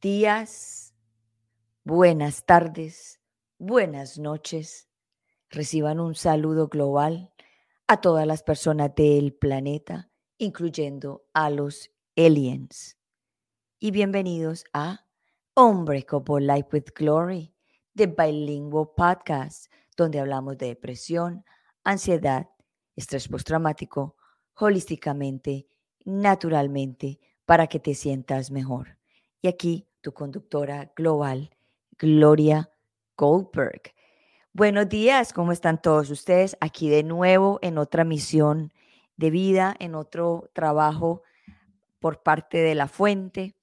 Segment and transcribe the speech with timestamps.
[0.00, 0.94] días,
[1.82, 3.20] buenas tardes,
[3.58, 4.88] buenas noches.
[5.50, 7.32] Reciban un saludo global
[7.88, 12.96] a todas las personas del planeta, incluyendo a los aliens.
[13.80, 15.04] Y bienvenidos a
[15.56, 17.52] Unbreakable Life with Glory,
[17.96, 21.44] the Bilingual Podcast, donde hablamos de depresión,
[21.82, 22.48] ansiedad,
[22.94, 24.14] estrés postraumático,
[24.54, 25.66] holísticamente,
[26.04, 28.98] naturalmente, para que te sientas mejor.
[29.40, 31.50] Y aquí tu conductora global,
[31.98, 32.70] Gloria
[33.14, 33.92] Goldberg.
[34.54, 36.56] Buenos días, ¿cómo están todos ustedes?
[36.62, 38.72] Aquí de nuevo en otra misión
[39.18, 41.24] de vida, en otro trabajo
[41.98, 43.54] por parte de la fuente.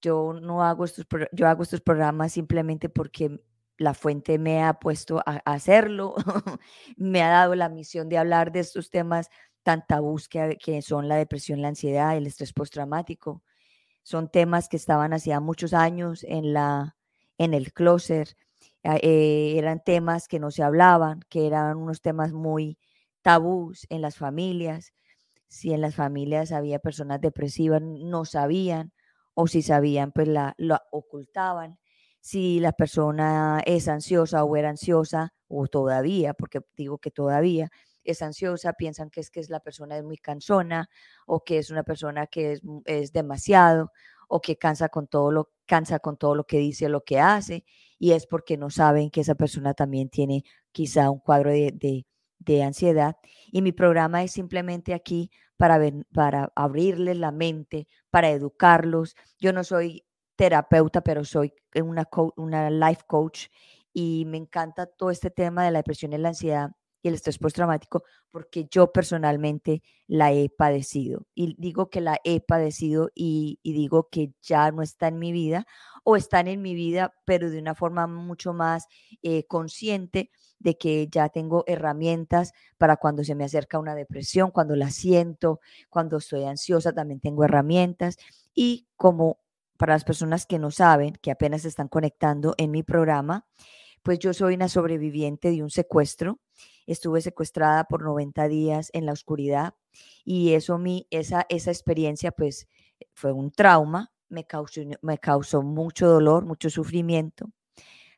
[0.00, 3.40] Yo no hago estos, yo hago estos programas simplemente porque
[3.78, 6.16] la fuente me ha puesto a hacerlo,
[6.96, 9.30] me ha dado la misión de hablar de estos temas
[9.62, 13.44] tan tabús que, que son la depresión, la ansiedad, el estrés postraumático.
[14.02, 16.96] Son temas que estaban hacía muchos años en, la,
[17.38, 18.36] en el closet.
[18.84, 22.78] Ah, eh, eran temas que no se hablaban, que eran unos temas muy
[23.22, 24.92] tabús en las familias.
[25.48, 28.92] Si en las familias había personas depresivas, no sabían,
[29.34, 31.78] o si sabían, pues la, lo ocultaban.
[32.20, 37.70] Si la persona es ansiosa o era ansiosa, o todavía, porque digo que todavía,
[38.04, 40.88] es ansiosa, piensan que es que es la persona es muy cansona
[41.26, 43.92] o que es una persona que es, es demasiado
[44.28, 47.64] o que cansa con todo lo cansa con todo lo que dice, lo que hace
[47.98, 52.04] y es porque no saben que esa persona también tiene quizá un cuadro de,
[52.38, 53.16] de, ansiedad
[53.52, 55.78] y mi programa es simplemente aquí para,
[56.12, 59.14] para abrirles la mente, para educarlos.
[59.38, 63.46] Yo no soy terapeuta, pero soy una, una life coach
[63.92, 67.38] y me encanta todo este tema de la depresión y la ansiedad y el estrés
[67.38, 71.26] postraumático porque yo personalmente la he padecido.
[71.34, 75.66] Y digo que la he padecido y, digo que ya no está en mi vida
[76.04, 78.86] o están en mi vida, pero de una forma mucho más
[79.22, 84.76] eh, consciente de que ya tengo herramientas para cuando se me acerca una depresión, cuando
[84.76, 88.16] la siento, cuando estoy ansiosa, también tengo herramientas.
[88.54, 89.40] Y como
[89.76, 93.46] para las personas que no saben, que apenas se están conectando en mi programa,
[94.02, 96.40] pues yo soy una sobreviviente de un secuestro
[96.86, 99.74] estuve secuestrada por 90 días en la oscuridad
[100.24, 102.68] y eso mi, esa, esa experiencia pues
[103.14, 107.50] fue un trauma, me causó, me causó mucho dolor, mucho sufrimiento.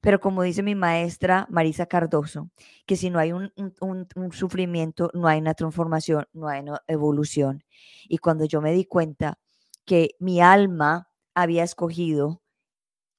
[0.04, 2.50] Pero como dice mi maestra Marisa Cardoso,
[2.84, 7.64] que si no hay un, un, sufrimiento, no hay una transformación, no hay una evolución.
[8.06, 9.38] Y cuando yo me di cuenta
[9.86, 12.42] que mi alma había escogido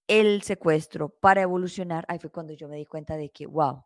[0.07, 3.83] el secuestro para evolucionar, ahí fue cuando yo me di cuenta de que, wow,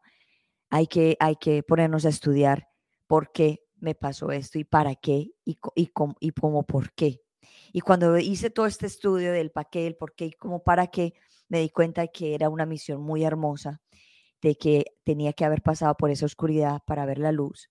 [0.70, 2.70] hay que, hay que ponernos a estudiar
[3.08, 7.22] por qué me pasó esto y para qué y, y, cómo, y cómo por qué.
[7.72, 10.88] Y cuando hice todo este estudio del para qué, el por qué y cómo para
[10.88, 11.14] qué,
[11.48, 13.82] me di cuenta de que era una misión muy hermosa,
[14.42, 17.70] de que tenía que haber pasado por esa oscuridad para ver la luz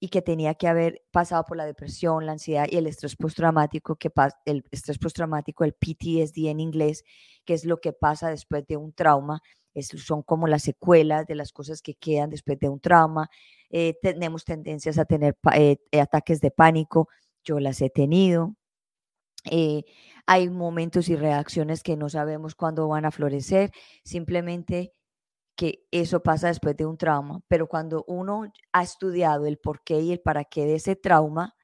[0.00, 3.96] y que tenía que haber pasado por la depresión, la ansiedad y el estrés postraumático,
[3.96, 4.10] que
[4.46, 7.04] el estrés postraumático, el PTSD en inglés,
[7.44, 9.42] que es lo que pasa después de un trauma
[9.74, 13.30] son como las secuelas de las cosas que quedan después de un trauma.
[13.70, 17.08] Eh, tenemos tendencias a tener eh, eh, ataques de pánico,
[17.44, 18.56] yo las he tenido.
[20.26, 23.70] hay momentos y reacciones que no sabemos cuándo van a florecer,
[24.04, 24.92] simplemente
[25.56, 30.00] que eso pasa después de un trauma, pero cuando uno ha estudiado el por qué
[30.00, 31.54] y el para qué de ese trauma,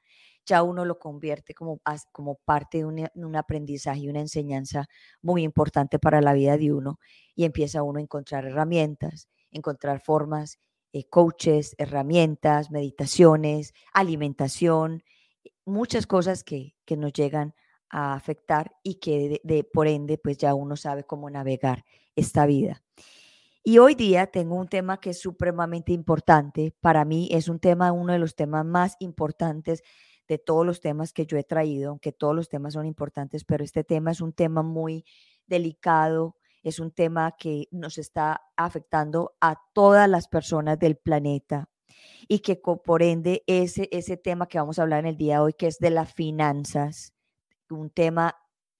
[0.47, 1.79] ya uno lo convierte como,
[2.11, 4.87] como parte de un, aprendizaje y una enseñanza
[5.21, 6.99] muy importante para la vida de uno
[7.35, 10.57] y empieza uno a encontrar herramientas, encontrar formas,
[10.93, 15.03] eh, coaches, herramientas, meditaciones, alimentación,
[15.65, 17.53] muchas cosas que, nos llegan
[17.89, 21.83] a afectar y que de, por ende pues ya uno sabe cómo navegar
[22.15, 22.81] esta vida.
[23.63, 26.73] Y hoy día tengo un tema que es supremamente importante.
[26.79, 29.83] Para mí es un tema, uno de los temas más importantes
[30.27, 33.63] de todos los temas que yo he traído, aunque todos los temas son importantes, pero
[33.63, 35.05] este tema es un tema muy
[35.45, 41.69] delicado, es un tema que nos está afectando a todas las personas del planeta
[42.27, 45.39] y que por ende ese, ese tema que vamos a hablar en el día de
[45.39, 47.13] hoy, que es de las finanzas,
[47.69, 48.35] un tema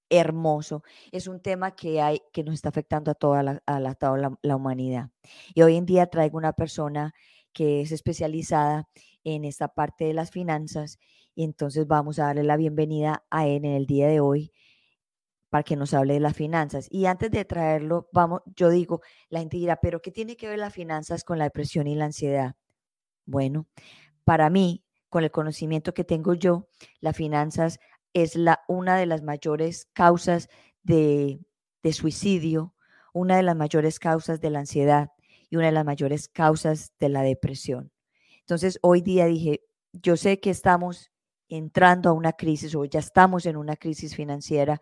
[0.10, 3.96] hermoso, es un tema que hay que nos está afectando a toda la, a la,
[3.96, 5.10] toda la humanidad.
[5.54, 7.14] Y hoy en día traigo una persona
[7.54, 8.88] que es especializada
[9.24, 11.00] en esta parte de las finanzas
[11.38, 14.52] y entonces vamos a darle la bienvenida a él en el día de hoy
[15.50, 16.88] para que nos hable de las finanzas.
[16.90, 20.58] Y antes de traerlo, vamos, yo digo, la gente dirá, pero ¿qué tiene que ver
[20.58, 22.56] las finanzas con la depresión y la ansiedad?
[23.28, 23.68] Bueno,
[24.24, 26.70] para mí, con el conocimiento que tengo yo,
[27.02, 27.78] las finanzas
[28.14, 30.50] es la, una de las mayores causas
[30.82, 31.40] de,
[31.84, 32.74] de suicidio,
[33.14, 35.12] una de las mayores causas de la ansiedad
[35.52, 37.92] y una de las mayores causas de la depresión.
[38.40, 39.62] Entonces, hoy día dije,
[39.94, 41.12] yo sé que estamos
[41.50, 44.82] entrando a una crisis o ya estamos en una crisis financiera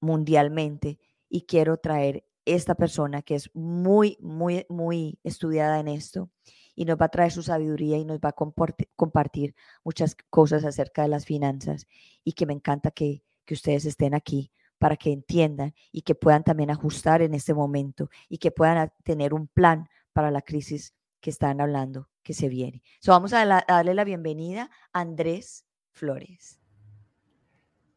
[0.00, 0.98] mundialmente
[1.28, 6.30] y quiero traer esta persona que es muy, muy, muy estudiada en esto
[6.74, 9.54] y nos va a traer su sabiduría y nos va a compartir
[9.84, 11.86] muchas cosas acerca de las finanzas
[12.24, 16.42] y que me encanta que, que ustedes estén aquí para que entiendan y que puedan
[16.42, 21.30] también ajustar en este momento y que puedan tener un plan para la crisis que
[21.30, 22.82] están hablando que se viene.
[23.00, 26.60] So, vamos a, darle la bienvenida a Andrés Flores.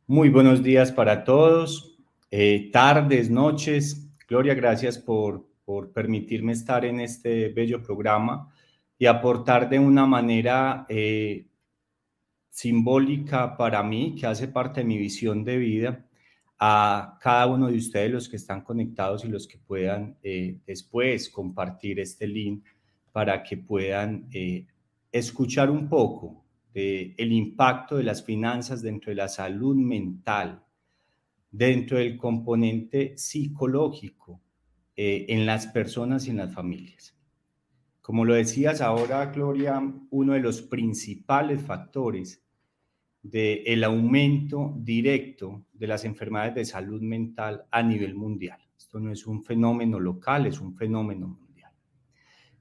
[0.07, 1.97] Muy buenos días para todos,
[2.29, 4.09] eh, tardes, noches.
[4.27, 8.53] Gloria, gracias por, por permitirme estar en este bello programa
[8.97, 11.47] y aportar de una manera eh,
[12.49, 16.05] simbólica para mí, que hace parte de mi visión de vida,
[16.59, 21.29] a cada uno de ustedes, los que están conectados y los que puedan eh, después
[21.29, 22.65] compartir este link
[23.11, 24.29] para que puedan
[25.11, 26.42] escuchar un poco
[26.73, 30.63] del el impacto de las finanzas dentro de la salud mental,
[31.51, 34.41] dentro del componente psicológico
[34.95, 37.15] en las personas y en las familias.
[38.01, 42.43] Como lo decías ahora, Gloria, uno de los principales factores
[43.21, 48.59] del el aumento directo de las enfermedades de salud mental a nivel mundial.
[48.77, 51.71] Esto no es un fenómeno local, es un fenómeno mundial.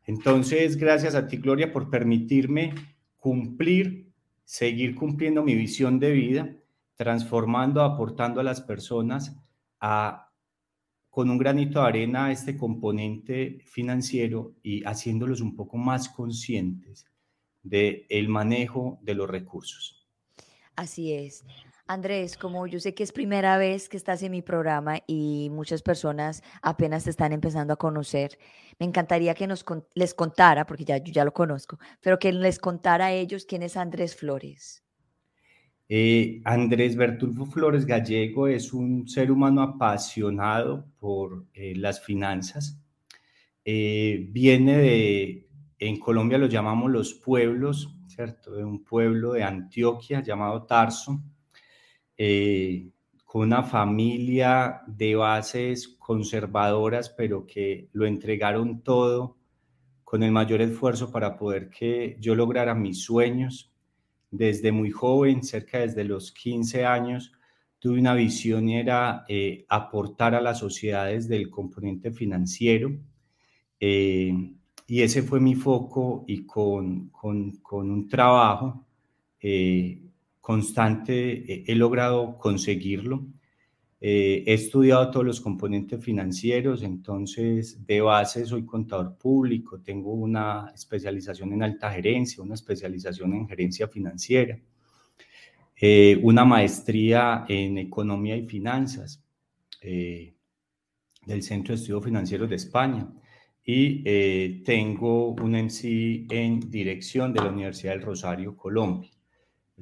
[0.07, 2.75] Entonces, gracias a ti, Gloria, por permitirme
[3.19, 4.02] cumplir,
[4.45, 6.57] seguir cumpliendo mi visión de vida,
[6.95, 9.37] transformando, aportando a las personas
[9.81, 10.29] a
[11.13, 17.05] con un granito de arena a este componente financiero y haciéndolos un poco más conscientes
[17.63, 20.09] del el manejo de los recursos.
[20.75, 21.45] Así es.
[21.93, 25.83] Andrés, como yo sé que es primera vez que estás en mi programa y muchas
[25.83, 28.39] personas apenas te están empezando a conocer,
[28.79, 32.59] me encantaría que nos les contara, porque ya yo ya lo conozco, pero que les
[32.59, 34.83] contara a ellos quién es Andrés Flores.
[35.89, 42.81] Eh, Andrés Bertulfo Flores Gallego es un ser humano apasionado por eh, las finanzas.
[43.65, 45.49] Eh, viene de,
[45.79, 48.55] en Colombia lo llamamos los pueblos, ¿cierto?
[48.55, 51.23] De un pueblo de Antioquia llamado Tarso,
[53.25, 59.39] con una familia de bases conservadoras, pero que lo entregaron todo
[60.05, 63.73] con el mayor esfuerzo para poder que yo lograra mis sueños
[64.31, 67.33] desde muy joven, cerca desde los 15 años,
[67.79, 72.93] tuve una visión y era eh, aportar a las sociedades del componente financiero.
[73.81, 74.53] Eh,
[74.87, 78.85] y ese fue mi foco y con, con, con un trabajo
[79.41, 79.99] eh,
[80.43, 83.25] constante he logrado conseguirlo.
[84.01, 90.73] Eh, he estudiado todos los componentes financieros, entonces de base soy contador público, tengo una
[90.75, 94.59] especialización en alta gerencia, una especialización en gerencia financiera,
[95.77, 99.23] eh, una maestría en economía y finanzas
[99.81, 100.35] eh,
[101.25, 103.09] del Centro de Estudios Financieros de España
[103.65, 104.03] y
[104.65, 109.12] tengo un MC en dirección de la Universidad del Rosario, Colombia.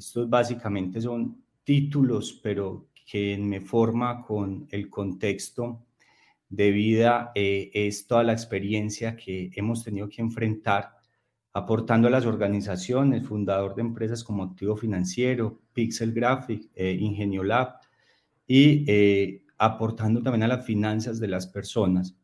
[0.00, 5.85] Estos básicamente son títulos, pero que me forma con el contexto
[6.49, 10.97] de vida eh, es toda la experiencia que hemos tenido que enfrentar
[11.52, 17.75] aportando a las organizaciones, fundador de empresas como Activo Financiero, Pixel Graphic, eh, Ingenio Lab,
[18.47, 22.16] y eh, aportando también a las finanzas de las personas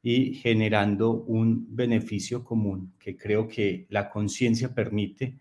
[0.00, 5.36] y generando un beneficio común que creo que la conciencia permite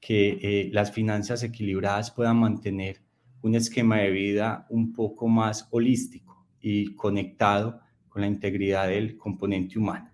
[0.00, 3.02] que las finanzas equilibradas puedan mantener
[3.42, 9.78] un esquema de vida un poco más holístico y conectado con la integridad del componente
[9.78, 10.10] humano.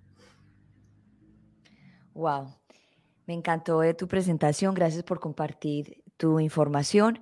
[2.14, 2.54] Wow,
[3.26, 7.18] me encantó de tu presentación, gracias por compartir tu información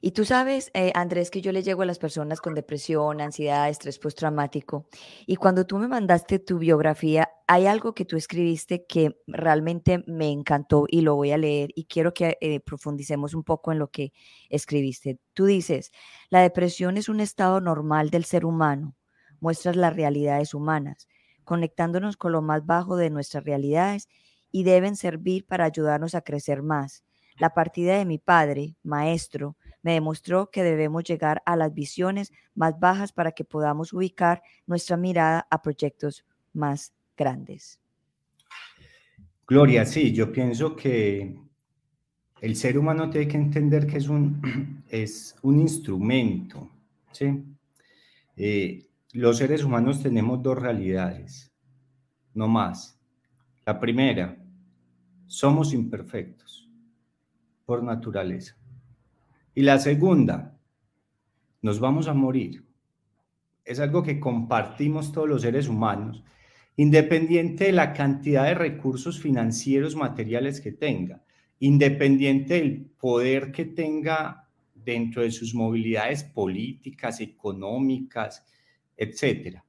[0.00, 3.68] y tú sabes, eh, Andrés, que yo le llego a las personas con depresión, ansiedad,
[3.68, 4.88] estrés postraumático.
[5.26, 10.30] Y cuando tú me mandaste tu biografía, hay algo que tú escribiste que realmente me
[10.30, 13.88] encantó y lo voy a leer y quiero que eh, profundicemos un poco en lo
[13.90, 14.12] que
[14.50, 15.18] escribiste.
[15.32, 15.92] Tú dices,
[16.30, 18.96] la depresión es un estado normal del ser humano,
[19.40, 21.08] muestras las realidades humanas,
[21.44, 24.08] conectándonos con lo más bajo de nuestras realidades
[24.50, 27.04] y deben servir para ayudarnos a crecer más.
[27.38, 32.76] La partida de mi padre, maestro, me demostró que debemos llegar a las visiones más
[32.80, 37.78] bajas para que podamos ubicar nuestra mirada a proyectos más grandes.
[39.46, 41.38] Gloria, sí, yo pienso que
[42.40, 46.68] el ser humano tiene que entender que es un, es un instrumento,
[47.12, 47.44] ¿sí?
[48.36, 51.52] Eh, los seres humanos tenemos dos realidades,
[52.34, 52.98] no más.
[53.64, 54.36] La primera,
[55.28, 56.68] somos imperfectos
[57.64, 58.56] por naturaleza.
[59.56, 60.54] Y la segunda,
[61.62, 62.62] nos vamos a morir.
[63.64, 66.22] Es algo que compartimos todos los seres humanos,
[66.76, 71.24] independiente de la cantidad de recursos financieros, materiales que tenga,
[71.58, 78.44] independiente del poder que tenga dentro de sus movilidades políticas, económicas,
[78.94, 79.64] etcétera.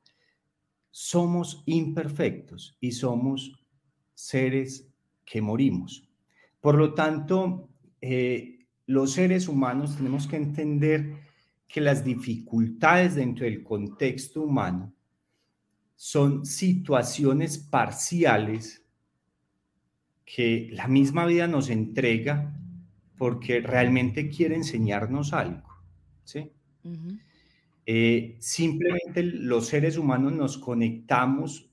[0.92, 3.66] Somos imperfectos y somos
[4.14, 4.92] seres
[5.24, 6.10] que morimos.
[6.60, 7.70] Por lo tanto,
[8.02, 8.57] eh,
[8.88, 11.18] los seres humanos tenemos que entender
[11.68, 14.94] que las dificultades dentro del contexto humano
[15.96, 18.86] son situaciones parciales
[20.24, 22.58] que la misma vida nos entrega
[23.18, 25.68] porque realmente quiere enseñarnos algo.
[26.24, 26.52] ¿sí?
[27.86, 31.70] Eh, simplemente los seres humanos nos conectamos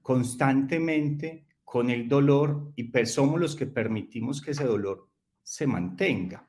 [0.00, 5.08] constantemente con el dolor y somos los que permitimos que ese dolor
[5.46, 6.44] se mantenga.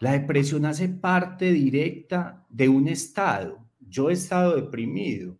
[0.00, 3.64] La depresión hace parte directa de un estado.
[3.78, 5.38] Yo he estado deprimido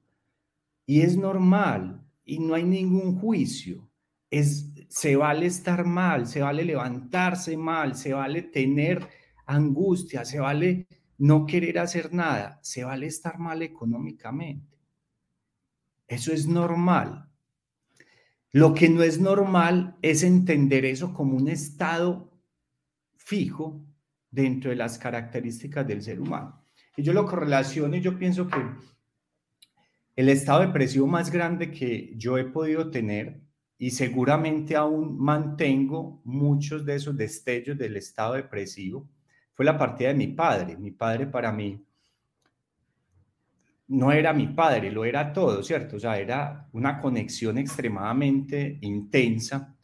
[0.86, 3.90] y es normal y no hay ningún juicio.
[4.30, 9.06] Es, se vale estar mal, se vale levantarse mal, se vale tener
[9.46, 10.86] angustia, se vale
[11.18, 14.78] no querer hacer nada, se vale estar mal económicamente.
[16.06, 17.28] Eso es normal.
[18.52, 22.35] Lo que no es normal es entender eso como un estado
[23.26, 23.84] fijo
[24.30, 26.62] dentro de las características del ser humano.
[26.96, 28.64] Y yo lo correlaciono y yo pienso que
[30.14, 33.40] el estado depresivo más grande que yo he podido tener
[33.78, 39.08] y seguramente aún mantengo muchos de esos destellos del estado depresivo
[39.54, 40.76] fue la partida de mi padre.
[40.76, 41.84] Mi padre para mí
[43.88, 45.96] no era mi padre, lo era todo, ¿cierto?
[45.96, 49.75] O sea, era una conexión extremadamente intensa.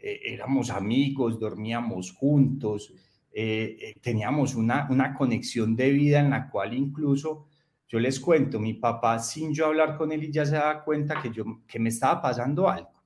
[0.00, 2.92] Eh, éramos amigos, dormíamos juntos,
[3.32, 7.46] eh, eh, teníamos una, una conexión de vida en la cual incluso,
[7.86, 11.20] yo les cuento, mi papá sin yo hablar con él y ya se daba cuenta
[11.20, 13.02] que, yo, que me estaba pasando algo.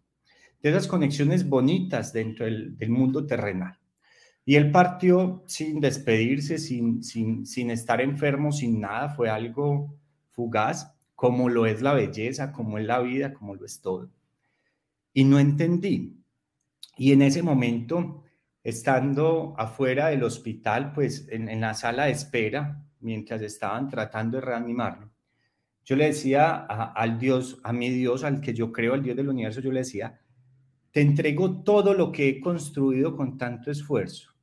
[0.62, 3.78] De esas conexiones bonitas dentro del, del mundo terrenal.
[4.46, 9.94] Y él partió sin despedirse, sin, sin, sin estar enfermo, sin nada, fue algo
[10.30, 14.10] fugaz, como lo es la belleza, como es la vida, como lo es todo.
[15.12, 16.23] Y no entendí.
[16.96, 18.24] Y en ese momento,
[18.62, 24.46] estando afuera del hospital, pues en, en la sala de espera, mientras estaban tratando de
[24.46, 25.10] reanimarlo,
[25.84, 29.28] yo le decía al Dios, a mi Dios, al que yo creo, al Dios del
[29.28, 30.18] universo, yo le decía,
[30.90, 34.34] te entrego todo lo que he construido con tanto esfuerzo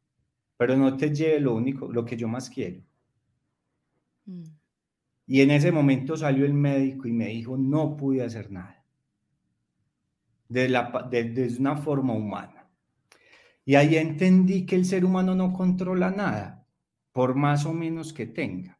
[0.62, 2.84] pero no te lleve lo único, lo que yo más quiero.
[4.26, 4.44] Mm.
[5.26, 8.81] Y en ese momento salió el médico y me dijo, no pude hacer nada.
[10.52, 12.68] De, la, de, una forma humana.
[13.64, 16.68] Y ahí entendí que el ser humano no controla nada,
[17.14, 18.78] por más o menos que tenga.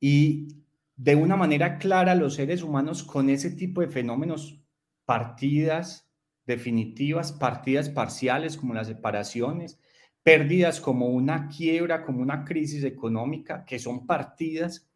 [0.00, 0.64] Y
[0.96, 4.58] de una manera clara, los seres humanos con ese tipo de fenómenos,
[5.04, 6.08] partidas
[6.46, 9.78] definitivas, partidas parciales como las separaciones,
[10.22, 14.90] pérdidas como una quiebra, como una crisis económica, que son partidas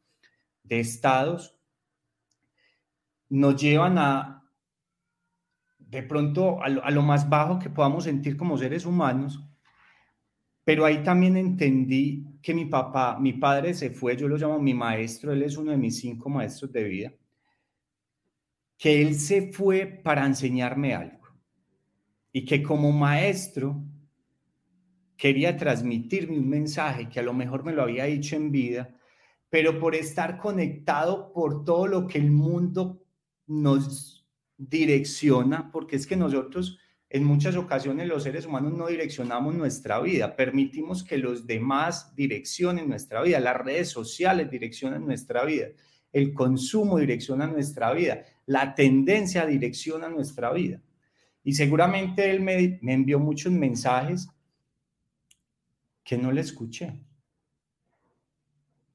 [0.63, 1.59] de estados,
[3.29, 4.44] nos llevan a,
[5.89, 9.43] de pronto, a lo, más bajo que podamos sentir como seres humanos,
[10.65, 14.75] pero ahí también entendí que mi papá, mi padre se fue, yo lo llamo mi
[14.75, 17.13] maestro, él es uno de mis cinco maestros de vida,
[18.77, 21.29] que él se fue para enseñarme algo
[22.33, 23.83] y que como maestro
[25.17, 28.97] quería transmitirme un mensaje que a lo mejor me lo había dicho en vida,
[29.49, 33.01] pero por estar conectado por todo lo que el mundo
[33.47, 34.14] nos
[34.69, 36.79] direcciona, porque es que nosotros
[37.15, 42.89] en muchas ocasiones los seres humanos no direccionamos nuestra vida, permitimos que los demás direccionen
[42.89, 45.69] nuestra vida, las redes sociales direccionan nuestra vida,
[46.13, 50.83] el consumo direcciona nuestra vida, la tendencia direcciona nuestra vida.
[51.45, 54.29] Y seguramente él me, envió muchos mensajes
[56.03, 57.01] que no le escuché.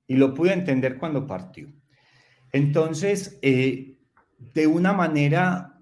[0.08, 1.72] Y lo pude entender cuando partió.
[2.52, 3.99] Entonces, eh,
[4.40, 5.80] de una manera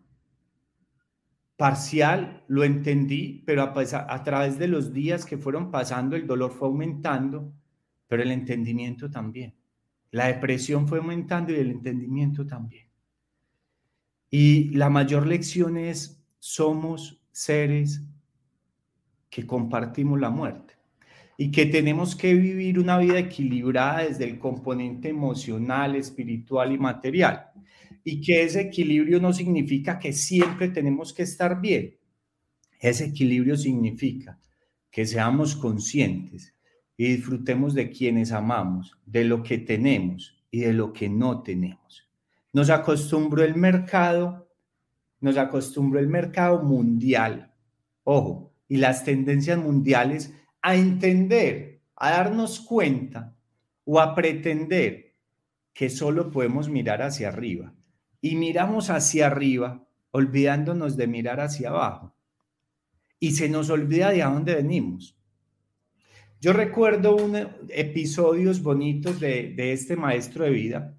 [1.57, 6.67] parcial lo entendí, pero a, través de los días que fueron pasando, el dolor fue
[6.67, 7.51] aumentando,
[8.07, 9.55] pero el entendimiento también.
[10.11, 12.87] La depresión fue aumentando y el entendimiento también.
[14.29, 18.03] Y la mayor lección es, somos seres
[19.29, 20.75] que compartimos la muerte.
[21.39, 27.46] y que tenemos que vivir una vida equilibrada desde el componente emocional, espiritual y material.
[28.09, 31.97] Y que ese equilibrio no significa que siempre tenemos que estar bien.
[32.79, 34.39] Ese equilibrio significa
[34.89, 36.55] que seamos conscientes
[36.95, 42.07] y disfrutemos de quienes amamos, de lo que tenemos y de lo que no tenemos.
[42.53, 44.53] Nos acostumbró el mercado,
[45.19, 47.53] nos acostumbró el mercado mundial,
[48.05, 53.35] ojo, y las tendencias mundiales a entender, a darnos cuenta
[53.83, 55.13] o a pretender
[55.73, 57.73] que solo podemos mirar hacia arriba.
[58.21, 62.15] Y miramos hacia arriba olvidándonos de mirar hacia abajo.
[63.19, 65.17] Y se nos olvida de a dónde venimos.
[66.39, 67.35] Yo recuerdo un,
[67.69, 70.97] episodios bonitos de, de, este maestro de vida.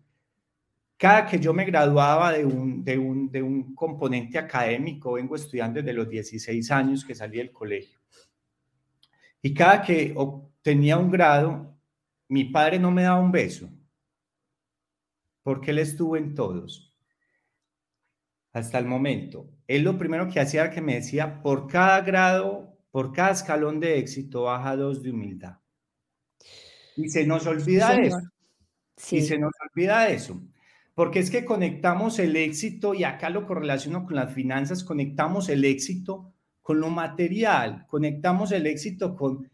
[0.97, 5.81] Cada que yo me graduaba de un, de, un, de un componente académico, vengo estudiando
[5.81, 8.01] desde los 16 años que salí del colegio.
[9.41, 11.79] Y cada que obtenía un grado,
[12.29, 13.71] mi padre no me daba un beso,
[15.45, 16.88] porque él estuvo en todos.
[18.59, 19.49] Hasta el momento.
[19.67, 23.79] Él lo primero que hacía era que me decía, por cada grado, por cada escalón
[23.79, 25.59] de éxito, baja dos de humildad.
[26.97, 28.19] Y se nos olvida eso.
[29.11, 30.43] Y se nos olvida eso.
[30.95, 35.65] Porque es que conectamos el éxito, y acá lo correlaciono con las finanzas, conectamos el
[35.65, 39.49] éxito con lo material, conectamos el éxito con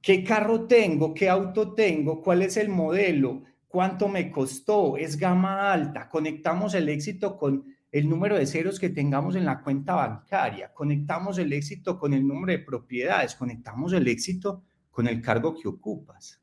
[0.00, 5.72] qué carro tengo, qué auto tengo, cuál es el modelo, cuánto me costó, es gama
[5.72, 10.72] alta, conectamos el éxito con el número de ceros que tengamos en la cuenta bancaria,
[10.72, 15.68] conectamos el éxito con el número de propiedades, conectamos el éxito con el cargo que
[15.68, 16.40] ocupas.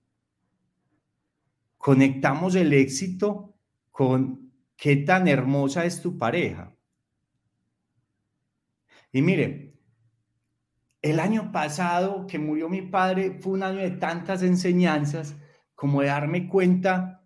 [1.78, 3.56] Conectamos el éxito
[3.92, 6.76] con qué tan hermosa es tu pareja.
[9.12, 9.74] Y mire,
[11.02, 15.36] el año pasado que murió mi padre fue un año de tantas enseñanzas
[15.76, 17.17] como de darme cuenta,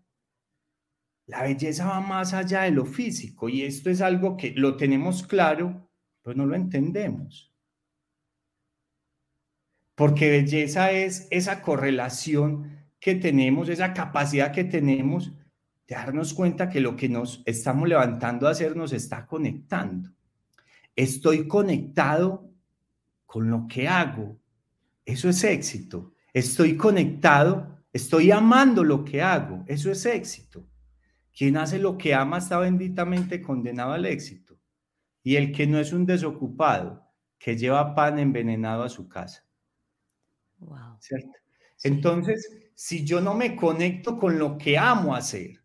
[1.32, 5.26] la belleza va más allá de lo físico y esto es algo que lo tenemos
[5.26, 5.90] claro,
[6.22, 7.54] pero no lo entendemos.
[9.96, 15.32] Porque belleza es esa correlación que tenemos, esa capacidad que tenemos
[15.88, 20.10] de darnos cuenta que lo que nos estamos levantando a hacer nos está conectando.
[20.98, 22.52] Estoy conectado
[23.26, 24.38] con lo que hago.
[25.06, 26.12] Eso es éxito.
[26.34, 29.64] Estoy conectado, estoy amando lo que hago.
[29.66, 30.68] Eso es éxito.
[31.42, 34.60] Quien hace lo que ama está benditamente condenado al éxito.
[35.24, 37.04] Y el que no es un desocupado,
[37.40, 39.44] que lleva pan envenenado a su casa.
[40.60, 40.98] Wow.
[41.00, 41.32] ¿Cierto?
[41.84, 45.64] Entonces, si yo no me conecto con lo que amo hacer,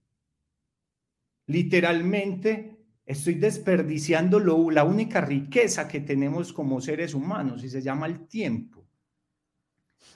[1.46, 2.72] literalmente
[3.04, 8.88] Estoy desperdiciando la única riqueza que tenemos como seres humanos y se llama el tiempo.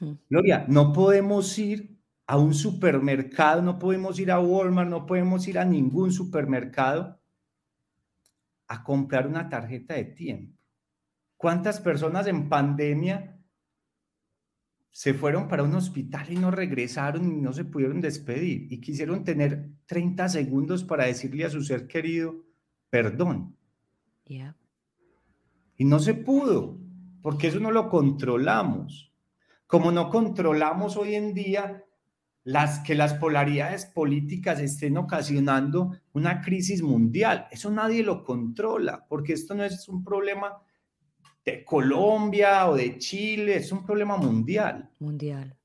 [0.01, 0.15] Hmm.
[0.27, 1.90] Gloria, no podemos ir
[2.31, 7.21] a un supermercado, no podemos ir a Walmart, no podemos ir a ningún supermercado
[8.69, 10.57] a comprar una tarjeta de tiempo.
[11.37, 13.37] ¿Cuántas personas en pandemia
[14.93, 19.25] se fueron para un hospital y no regresaron y no se pudieron despedir y quisieron
[19.25, 22.37] tener 30 segundos para decirle a su ser querido,
[22.91, 23.57] perdón.
[25.77, 26.79] Y no se pudo,
[27.23, 29.13] porque eso no lo controlamos.
[29.67, 31.87] Como no controlamos hoy en día
[32.45, 37.47] las que las polaridades políticas estén ocasionando una crisis mundial.
[37.51, 40.57] Eso nadie lo controla, porque esto no es un problema
[41.45, 44.91] de Colombia o de Chile, es un problema mundial.
[44.99, 45.57] Mundial.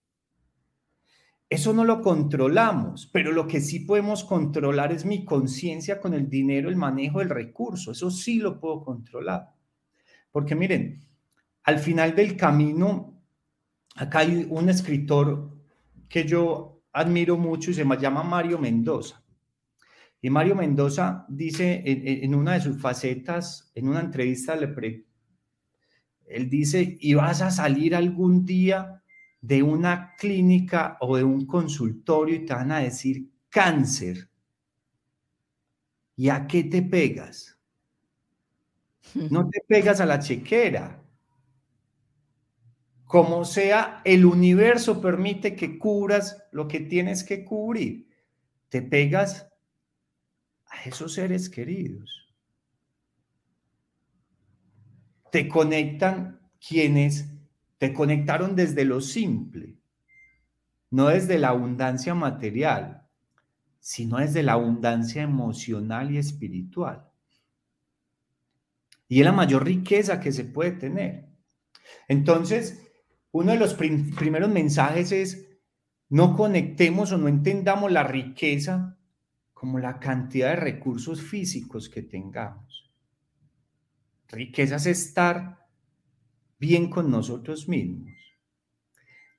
[1.48, 6.30] Eso no lo controlamos, pero lo que sí podemos controlar es mi conciencia con el
[6.30, 7.92] dinero, el manejo del recurso.
[7.92, 9.54] Eso sí lo puedo controlar.
[10.32, 11.02] Porque miren,
[11.64, 13.22] al final del camino,
[13.96, 15.55] acá hay un escritor
[16.08, 19.24] que yo admiro mucho y se llama Mario Mendoza.
[20.22, 25.06] Y Mario Mendoza dice en, una de sus facetas, en una entrevista, le
[26.28, 29.04] él dice, ¿y vas a salir algún día
[29.46, 34.28] de una clínica o de un consultorio y te van a decir cáncer.
[36.16, 37.52] ¿Y a qué te pegas?
[39.30, 41.00] No te pegas a la chequera.
[43.06, 48.10] Como sea, el universo permite que cubras lo que tienes que cubrir.
[48.70, 49.48] Te pegas
[50.68, 52.34] a esos seres queridos.
[55.32, 57.32] Te conectan quienes
[57.78, 59.78] te conectaron desde lo simple,
[60.90, 63.08] no desde la abundancia material,
[63.80, 67.08] sino desde la abundancia emocional y espiritual.
[69.08, 71.28] Y es la mayor riqueza que se puede tener.
[72.08, 72.85] Entonces,
[73.36, 75.46] uno de los primeros mensajes es,
[76.08, 78.98] no conectemos o no entendamos la riqueza
[79.54, 82.90] como la cantidad de recursos físicos que tengamos.
[84.30, 85.68] Riqueza es estar
[86.60, 88.10] bien con nosotros mismos.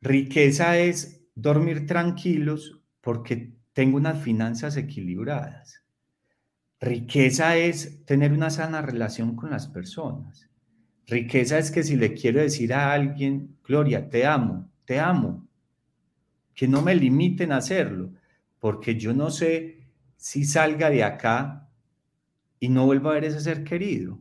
[0.02, 5.86] Riqueza es dormir tranquilos porque tengo unas finanzas equilibradas.
[6.80, 10.50] Riqueza es tener una sana relación con las personas.
[11.06, 15.46] Riqueza es que si le quiero decir a alguien, Gloria, te amo, te amo,
[16.52, 18.12] que no me limiten a hacerlo,
[18.58, 21.68] porque yo no sé si salga de acá
[22.58, 24.18] y no vuelva a ver ese ser querido.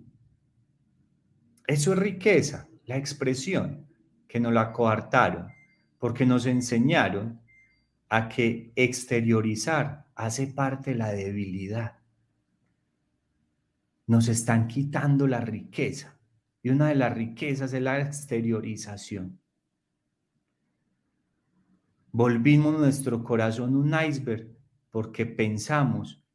[1.66, 3.88] Eso es riqueza, la expresión,
[4.28, 5.48] que nos la coartaron,
[5.98, 7.42] porque nos enseñaron
[8.10, 11.98] a que exteriorizar hace parte de la debilidad.
[14.06, 16.15] Nos están quitando la riqueza
[16.66, 19.40] y una de las riquezas es la exteriorización.
[22.12, 24.48] Volvimos nuestro corazón un iceberg
[24.90, 26.26] porque pensamos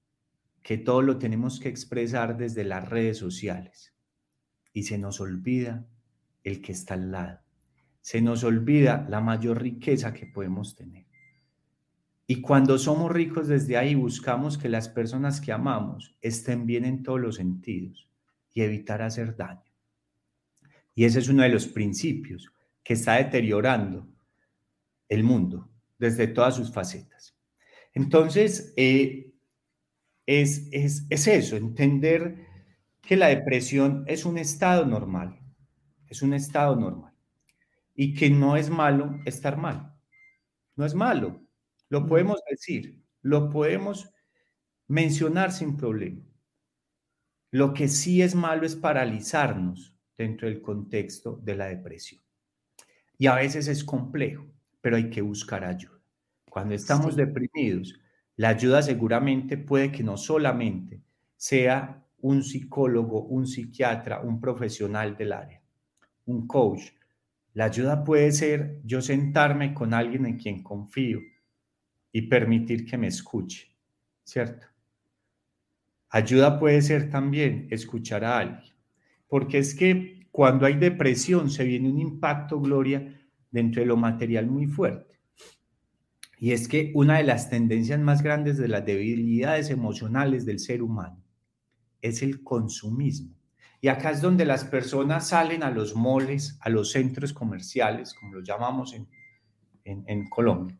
[0.62, 3.92] que todo lo tenemos que expresar desde las redes sociales
[4.72, 5.84] y se nos olvida
[6.44, 7.40] el que está al lado.
[8.00, 11.08] Se nos olvida la mayor riqueza que podemos tener.
[12.28, 17.02] Y cuando somos ricos desde ahí buscamos que las personas que amamos estén bien en
[17.02, 18.08] todos los sentidos
[18.54, 19.69] y evitar hacer daño.
[21.00, 22.52] Y ese es uno de los principios
[22.84, 24.06] que está deteriorando
[25.08, 27.34] el mundo desde todas sus facetas.
[27.94, 29.32] Entonces, eh,
[30.26, 32.46] es, es, es eso, entender
[33.00, 35.40] que la depresión es un estado normal,
[36.06, 37.14] es un estado normal
[37.94, 39.94] y que no es malo estar mal,
[40.76, 41.40] no es malo,
[41.88, 44.10] lo podemos decir, lo podemos
[44.86, 46.20] mencionar sin problema.
[47.50, 49.89] Lo que sí es malo es paralizarnos
[50.22, 52.20] dentro del contexto de la depresión.
[53.18, 54.46] Y a veces es complejo,
[54.80, 55.98] pero hay que buscar ayuda.
[56.48, 57.98] Cuando estamos deprimidos,
[58.36, 61.02] la ayuda seguramente puede que no solamente
[61.36, 65.62] sea un psicólogo, un psiquiatra, un profesional del área,
[66.26, 66.92] un coach.
[67.54, 71.20] La ayuda puede ser yo sentarme con alguien en quien confío
[72.12, 73.74] y permitir que me escuche,
[74.24, 74.66] ¿cierto?
[76.10, 78.69] Ayuda puede ser también escuchar a alguien.
[79.30, 83.16] Porque es que cuando hay depresión se viene un impacto, Gloria,
[83.50, 85.20] dentro de lo material muy fuerte.
[86.36, 90.82] Y es que una de las tendencias más grandes de las debilidades emocionales del ser
[90.82, 91.22] humano
[92.02, 93.36] es el consumismo.
[93.80, 98.34] Y acá es donde las personas salen a los moles, a los centros comerciales, como
[98.34, 99.06] lo llamamos en,
[99.84, 100.76] en Colombia.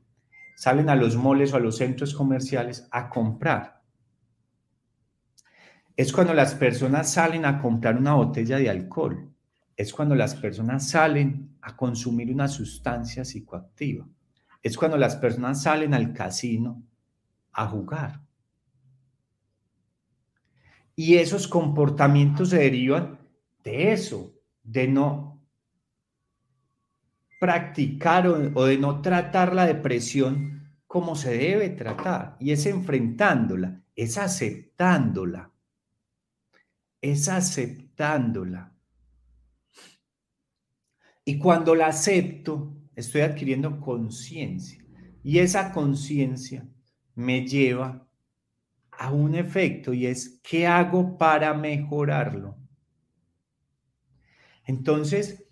[0.56, 3.79] Salen a los moles o a los centros comerciales a comprar
[5.96, 9.30] es cuando las personas salen a comprar una botella de alcohol.
[9.76, 14.06] Es cuando las personas salen a consumir una sustancia psicoactiva.
[14.62, 16.82] Es cuando las personas salen al casino
[17.52, 18.20] a jugar.
[20.94, 23.18] Y esos comportamientos se derivan
[23.64, 25.40] de eso, de no
[27.40, 32.36] practicar o, de no tratar la depresión como se debe tratar.
[32.38, 35.49] Y es enfrentándola, es aceptándola
[37.00, 38.74] es aceptándola.
[41.24, 44.84] Y cuando la acepto, estoy adquiriendo conciencia.
[45.22, 46.66] Y esa conciencia
[47.14, 48.06] me lleva
[48.90, 52.56] a un efecto y es, ¿qué hago para mejorarlo?
[54.66, 55.44] Entonces,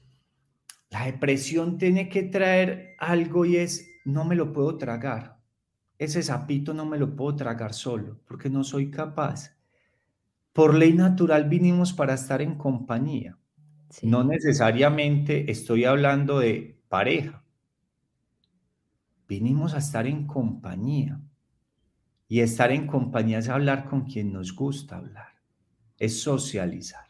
[0.90, 5.38] la depresión tiene que traer algo y es, no me lo puedo tragar.
[5.98, 9.57] Ese sapito no me lo puedo tragar solo porque no soy capaz.
[10.52, 13.38] Por ley natural vinimos para estar en compañía.
[14.02, 17.44] No necesariamente estoy hablando de pareja.
[19.28, 21.20] Vinimos a estar en compañía.
[22.28, 25.34] Y estar en compañía es hablar con quien nos gusta hablar.
[25.96, 27.04] Es socializar.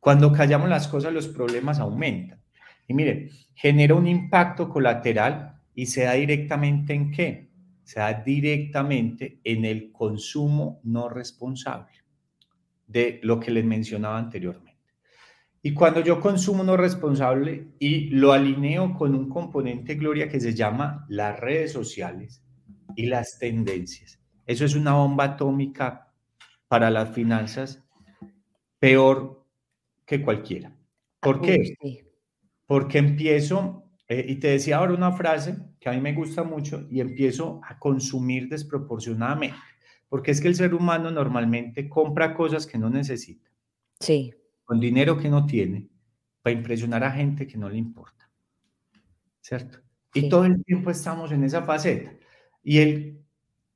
[0.00, 2.40] Cuando callamos las cosas, los problemas aumentan.
[2.86, 7.50] Y mire, genera un impacto colateral y se da directamente en qué?
[7.84, 11.97] Se da directamente en el consumo no responsable
[12.88, 14.68] de lo que les mencionaba anteriormente.
[15.62, 20.54] Y cuando yo consumo no responsable y lo alineo con un componente, Gloria, que se
[20.54, 22.42] llama las redes sociales
[22.96, 24.20] y las tendencias.
[24.46, 26.12] Eso es una bomba atómica
[26.68, 27.84] para las finanzas
[28.78, 29.44] peor
[30.06, 30.74] que cualquiera.
[31.20, 31.76] ¿Por qué?
[32.66, 36.86] Porque empiezo, eh, y te decía ahora una frase que a mí me gusta mucho,
[36.90, 39.56] y empiezo a consumir desproporcionadamente.
[40.08, 43.50] Porque es que el ser humano normalmente compra cosas que no necesita.
[44.00, 44.32] Sí.
[44.64, 45.88] Con dinero que no tiene,
[46.42, 48.18] para impresionar a gente que no le importa.
[49.48, 49.78] ¿cierto?
[50.12, 52.12] Y todo el tiempo estamos en esa faceta.
[52.62, 53.24] Y el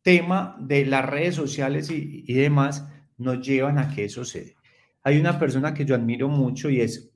[0.03, 4.57] tema de las redes sociales y, y demás nos llevan a que eso se
[5.03, 7.11] Hay una persona que yo admiro mucho y es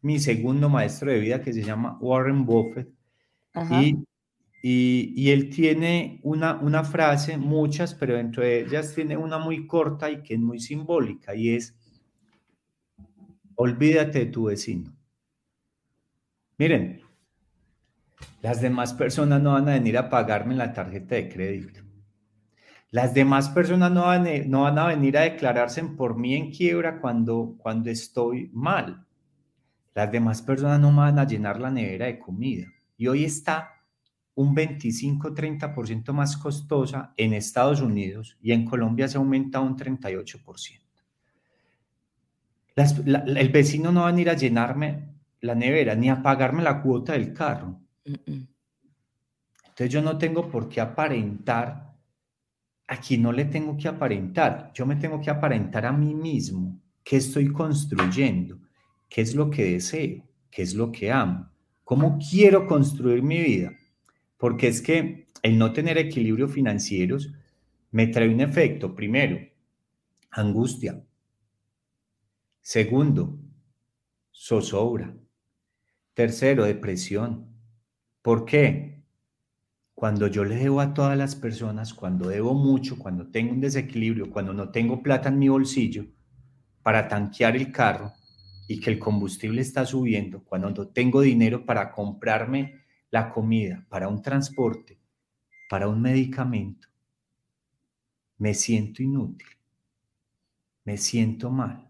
[0.00, 2.88] mi segundo maestro de vida que se llama Warren Buffett.
[3.80, 4.04] Y,
[4.66, 10.10] y, él tiene una, una frase, muchas, pero dentro de ellas tiene una muy corta
[10.10, 11.76] y que es muy simbólica y es,
[13.56, 14.90] olvídate de tu vecino.
[16.56, 17.02] Miren,
[18.40, 21.82] las demás personas no van a venir a pagarme la tarjeta de crédito.
[22.90, 26.50] Las demás personas no van, a, no van a venir a declararse por mí en
[26.50, 29.04] quiebra cuando, cuando estoy mal.
[29.94, 32.72] Las demás personas no van a llenar la nevera de comida.
[32.96, 33.73] Y hoy está
[34.36, 40.80] un 25-30% más costosa en Estados Unidos y en Colombia se aumenta un 38%.
[42.76, 47.12] el vecino no va a ir a llenarme la nevera ni a pagarme la cuota
[47.12, 47.80] del carro.
[48.04, 51.84] Entonces yo no tengo por qué aparentar
[52.86, 57.16] aquí no le tengo que aparentar, yo me tengo que aparentar a mí mismo qué
[57.16, 58.58] estoy construyendo,
[59.08, 61.48] qué es lo que deseo, qué es lo que amo,
[61.82, 63.72] cómo quiero construir mi vida.
[64.44, 67.32] Porque es que el no tener equilibrio financieros
[67.92, 69.38] me trae un efecto, primero,
[70.30, 71.02] angustia.
[72.60, 73.38] Segundo,
[74.30, 75.16] zozobra.
[76.12, 77.56] Tercero, depresión.
[78.20, 79.02] ¿Por qué?
[79.94, 84.30] Cuando yo le debo a todas las personas, cuando debo mucho, cuando tengo un desequilibrio,
[84.30, 86.04] cuando no tengo plata en mi bolsillo
[86.82, 88.12] para tanquear el carro
[88.68, 92.83] y que el combustible está subiendo, cuando no tengo dinero para comprarme
[93.14, 94.98] la comida, para un transporte,
[95.70, 96.88] para un medicamento,
[98.38, 99.46] me siento inútil,
[100.84, 101.88] me siento mal,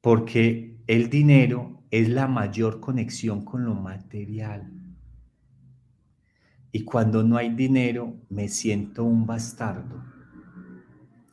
[0.00, 4.72] porque el dinero es la mayor conexión con lo material.
[6.72, 10.02] Y cuando no hay dinero, me siento un bastardo.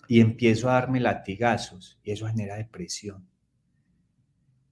[0.08, 3.27] Y empiezo a darme latigazos y eso genera depresión.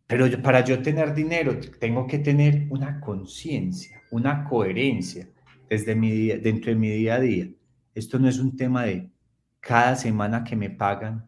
[0.05, 5.27] Pero para yo tener dinero, tengo que tener una conciencia, una coherencia
[5.69, 7.49] desde mi día, dentro de mi día a día.
[7.93, 9.11] Esto no es un tema de
[9.59, 11.27] cada semana que me pagan,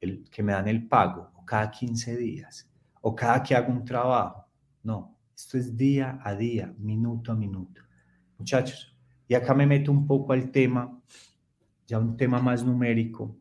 [0.00, 3.84] el, que me dan el pago, o cada 15 días, o cada que hago un
[3.84, 4.46] trabajo.
[4.82, 7.82] No, esto es día a día, minuto a minuto
[8.40, 8.96] muchachos.
[9.28, 10.98] Y acá me meto un poco al tema,
[11.86, 13.36] ya un tema más numérico.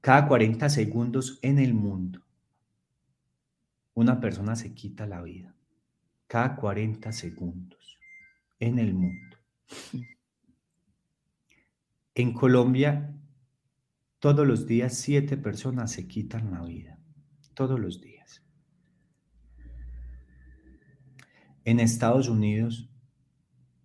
[0.00, 2.20] Cada 40 segundos en el mundo,
[3.94, 5.53] una persona se quita la vida.
[6.26, 7.98] Cada 40 segundos
[8.58, 9.36] en el mundo.
[12.14, 13.12] En Colombia,
[14.20, 16.98] todos los días siete personas se quitan la vida.
[17.54, 18.42] Todos los días.
[21.64, 22.88] En Estados Unidos,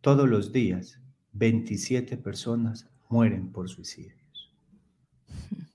[0.01, 0.99] todos los días,
[1.33, 4.53] 27 personas mueren por suicidios.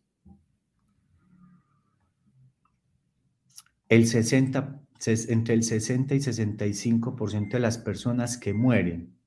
[3.88, 9.18] El 60, entre el 60 y 65% de las personas que mueren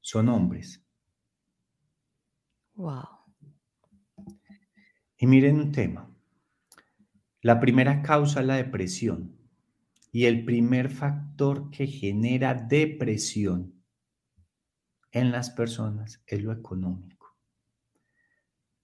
[0.00, 0.82] son hombres.
[2.74, 3.08] Wow.
[5.18, 6.08] Y miren un tema.
[7.42, 9.36] La primera causa es la depresión.
[10.12, 13.80] Y el primer factor que genera depresión
[15.12, 17.36] en las personas es lo económico,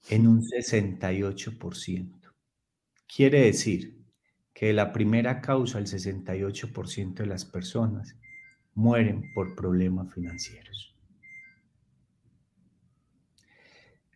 [0.08, 2.32] en un 68%.
[3.06, 3.95] Quiere decir
[4.56, 8.16] que la primera causa, el 68% de las personas
[8.72, 10.96] mueren por problemas financieros.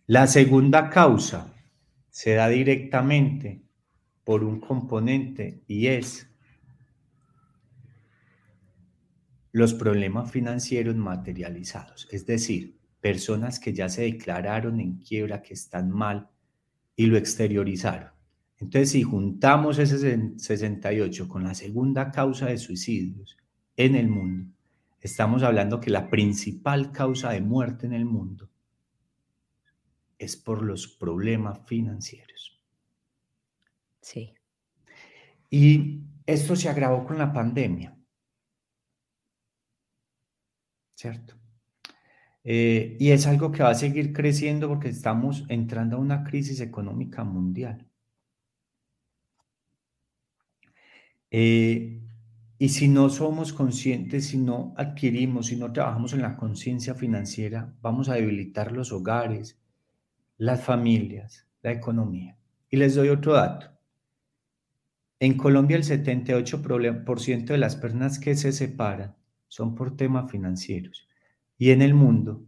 [0.06, 1.54] La segunda causa
[2.08, 3.60] se da directamente
[4.24, 6.26] por un componente y es
[9.52, 15.90] los problemas financieros materializados, es decir, personas que ya se declararon en quiebra, que están
[15.90, 16.30] mal
[16.96, 18.19] y lo exteriorizaron.
[18.60, 19.98] Entonces, si juntamos ese
[20.38, 23.36] 68 con la segunda causa de suicidios
[23.76, 24.52] en el mundo,
[25.00, 28.50] estamos hablando que la principal causa de muerte en el mundo
[30.18, 32.60] es por los problemas financieros.
[34.02, 34.34] Sí.
[35.48, 37.96] Y esto se agravó con la pandemia.
[41.00, 41.34] ¿cierto?
[42.44, 46.60] Eh, y es algo que va a seguir creciendo porque estamos entrando a una crisis
[46.60, 47.89] económica mundial.
[51.30, 52.00] Eh,
[52.58, 57.74] y si no somos conscientes, si no adquirimos, si no trabajamos en la conciencia financiera,
[57.80, 59.58] vamos a debilitar los hogares,
[60.36, 62.36] las familias, la economía.
[62.68, 63.70] Y les doy otro dato.
[65.18, 69.16] En Colombia el 78% de las personas que se separan
[69.48, 71.08] son por temas financieros.
[71.58, 72.44] Y en el mundo,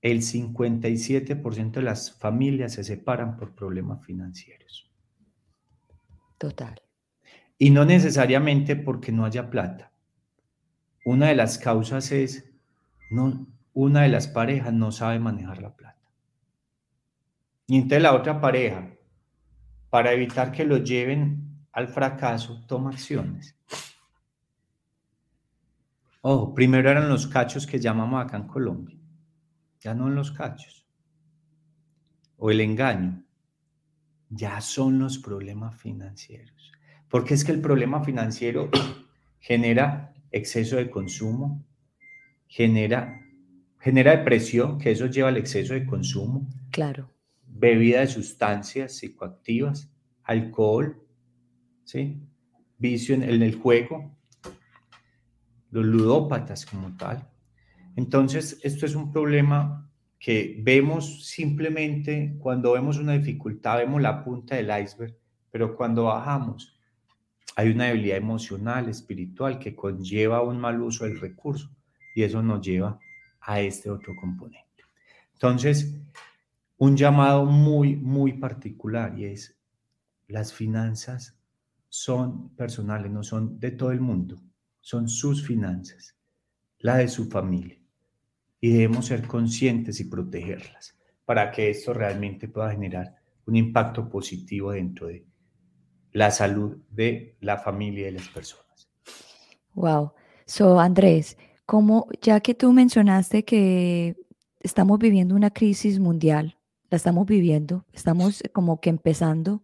[0.00, 4.90] el 57% de las familias se separan por problemas financieros.
[6.38, 6.85] Total.
[7.58, 9.92] Y no necesariamente porque no haya plata.
[11.04, 12.50] Una de las causas es,
[13.10, 16.10] no, una de las parejas no sabe manejar la plata.
[17.66, 18.90] Y entonces la otra pareja,
[19.90, 23.56] para evitar que lo lleven al fracaso, toma acciones.
[26.22, 28.98] Ojo, primero eran los cachos que llamamos acá en Colombia,
[29.80, 30.86] ya no en los cachos.
[32.36, 33.24] O el engaño,
[34.28, 36.72] ya son los problemas financieros.
[37.08, 38.70] Porque es que el problema financiero
[39.40, 41.64] genera exceso de consumo,
[42.46, 43.20] genera,
[43.78, 46.48] genera depresión, que eso lleva al exceso de consumo.
[46.70, 47.10] Claro.
[47.46, 49.90] Bebida de sustancias psicoactivas,
[50.24, 51.02] alcohol,
[51.84, 52.20] ¿sí?
[52.78, 54.14] vicio en el juego,
[55.70, 57.28] los ludópatas como tal.
[57.96, 64.56] Entonces, esto es un problema que vemos simplemente cuando vemos una dificultad, vemos la punta
[64.56, 65.16] del iceberg,
[65.50, 66.75] pero cuando bajamos
[67.54, 71.70] hay una debilidad emocional, espiritual, que conlleva un mal uso del recurso
[72.14, 72.98] y eso nos lleva
[73.40, 74.84] a este otro componente.
[75.34, 75.94] Entonces,
[76.78, 79.56] un llamado muy, muy particular y es,
[80.28, 81.38] las finanzas
[81.88, 84.40] son personales, no son de todo el mundo,
[84.80, 86.16] son sus finanzas,
[86.80, 87.78] la de su familia.
[88.60, 94.72] Y debemos ser conscientes y protegerlas para que esto realmente pueda generar un impacto positivo
[94.72, 95.24] dentro de
[96.16, 98.88] la salud de la familia y las personas.
[99.74, 100.12] Wow.
[100.46, 104.16] So, Andrés, como ya que tú mencionaste que
[104.60, 106.56] estamos viviendo una crisis mundial,
[106.88, 109.62] la estamos viviendo, estamos como que empezando.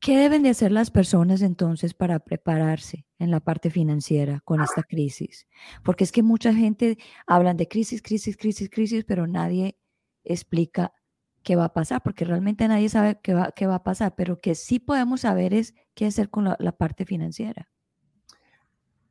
[0.00, 4.84] ¿Qué deben de hacer las personas entonces para prepararse en la parte financiera con esta
[4.84, 5.46] crisis?
[5.82, 9.76] Porque es que mucha gente hablan de crisis, crisis, crisis, crisis, pero nadie
[10.24, 10.94] explica
[11.44, 14.40] qué va a pasar, porque realmente nadie sabe qué va, qué va a pasar, pero
[14.40, 17.68] que sí podemos saber es qué hacer con la, parte financiera.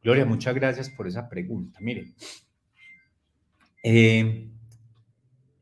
[0.03, 1.79] Gloria, muchas gracias por esa pregunta.
[1.81, 2.13] Mire,
[3.83, 4.49] eh,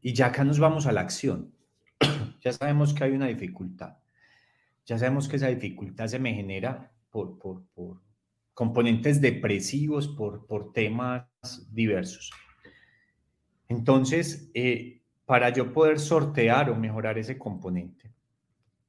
[0.01, 1.53] y ya acá nos vamos a la acción.
[2.41, 3.97] ya sabemos que hay una dificultad.
[4.86, 8.01] Ya sabemos que esa dificultad se me genera por, por, por
[8.53, 11.27] componentes depresivos, por, por temas
[11.71, 12.31] diversos.
[13.67, 15.01] Entonces, eh,
[15.32, 18.12] para yo poder sortear o mejorar ese componente.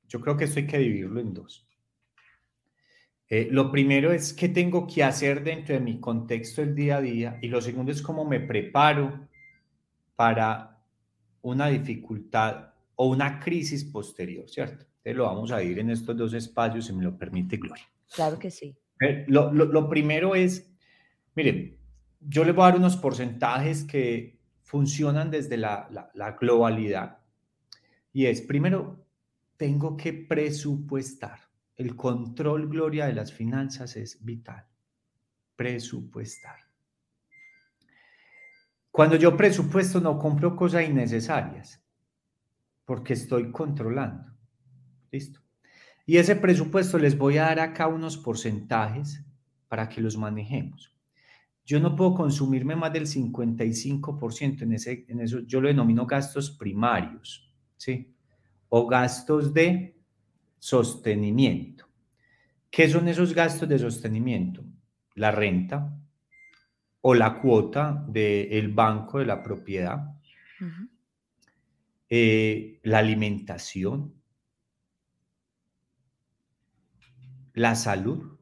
[0.08, 1.68] Yo creo que esto hay que dividirlo en dos.
[3.28, 7.00] Eh, lo primero es qué tengo que hacer dentro de mi contexto del día a
[7.00, 9.28] día y lo segundo es cómo me preparo
[10.16, 10.82] para
[11.42, 14.84] una dificultad o una crisis posterior, ¿cierto?
[14.96, 17.88] Entonces lo vamos a dividir en estos dos espacios, si me lo permite Gloria.
[18.12, 18.76] Claro que sí.
[19.00, 20.68] Eh, lo, lo, lo primero es,
[21.36, 21.78] miren,
[22.18, 27.18] yo les voy a dar unos porcentajes que funcionan desde la, globalidad.
[28.12, 29.04] Y es, primero,
[29.56, 31.40] tengo que presupuestar.
[31.76, 34.66] El control, Gloria, de las finanzas es vital.
[35.56, 36.60] Presupuestar.
[38.90, 41.82] Cuando yo presupuesto no compro cosas innecesarias,
[42.84, 44.30] porque estoy controlando.
[45.10, 45.40] ¿Listo?
[46.04, 49.24] Y ese presupuesto les voy a dar acá unos porcentajes
[49.68, 50.91] para que los manejemos
[51.72, 56.50] yo no puedo consumirme más del 55% en, ese, en eso, yo lo denomino gastos
[56.50, 58.14] primarios, ¿sí?
[58.68, 59.98] O gastos de
[60.58, 61.88] sostenimiento.
[62.70, 64.62] ¿Qué son esos gastos de sostenimiento?
[65.14, 65.98] La renta
[67.00, 70.14] o la cuota del banco de la propiedad,
[72.10, 74.12] eh, la alimentación,
[77.54, 78.38] la salud,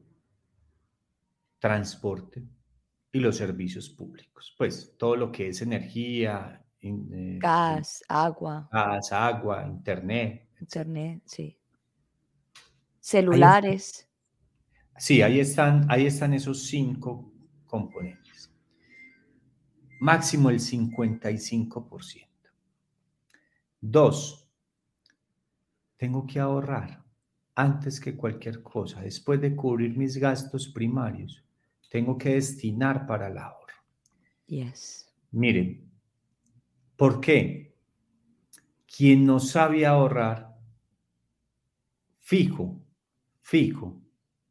[1.59, 2.43] transporte,
[3.11, 4.53] y los servicios públicos.
[4.57, 8.69] Pues todo lo que es energía, eh, gas, agua.
[8.71, 10.47] Gas, agua, internet.
[10.59, 11.57] Internet, sí.
[12.99, 14.07] Celulares.
[14.97, 17.33] sí, ahí están, ahí están esos cinco
[17.65, 18.51] componentes.
[19.99, 22.27] Máximo el 55%.
[23.79, 24.47] Dos,
[25.97, 27.03] tengo que ahorrar
[27.55, 31.43] antes que cualquier cosa, después de cubrir mis gastos primarios
[31.91, 33.75] tengo que destinar para el ahorro.
[34.47, 35.13] Yes.
[35.31, 35.91] Miren,
[36.95, 37.75] ¿por qué?
[38.87, 40.57] Quien no sabe ahorrar,
[42.19, 42.81] fijo,
[43.41, 44.01] fijo,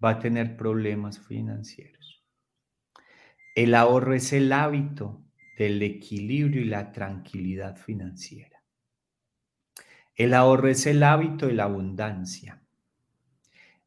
[0.05, 2.23] va a tener problemas financieros.
[3.55, 5.25] El ahorro es el hábito
[5.57, 8.63] del equilibrio y la tranquilidad financiera.
[10.15, 12.63] El ahorro es el hábito de la abundancia.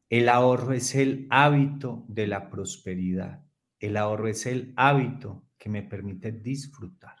[0.08, 3.44] El ahorro es el hábito de la prosperidad.
[3.78, 7.16] El ahorro es el hábito que me permite disfrutar.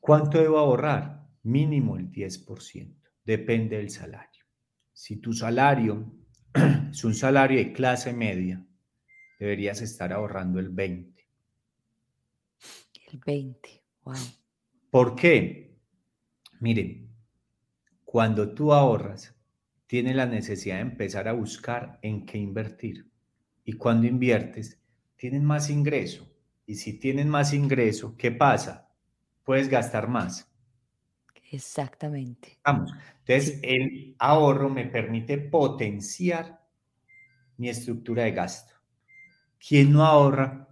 [0.00, 1.28] ¿Cuánto debo ahorrar?
[1.42, 2.96] Mínimo el 10%.
[3.24, 4.44] Depende del salario.
[4.92, 6.12] Si tu salario
[6.90, 8.66] es un salario de clase media,
[9.38, 11.28] deberías estar ahorrando el 20.
[13.12, 14.14] El 20, wow.
[14.90, 15.78] ¿Por qué?
[16.60, 17.09] Miren,
[18.10, 19.36] cuando tú ahorras,
[19.86, 23.08] tienes la necesidad de empezar a buscar en qué invertir.
[23.62, 24.80] Y cuando inviertes,
[25.14, 26.28] tienes más ingreso.
[26.66, 28.90] Y si tienes más ingreso, ¿qué pasa?
[29.44, 30.52] Puedes gastar más.
[31.52, 32.58] Exactamente.
[32.64, 32.92] Vamos.
[33.20, 36.66] Entonces, el ahorro me permite potenciar
[37.58, 38.74] mi estructura de gasto.
[39.64, 40.66] Quien no ahorra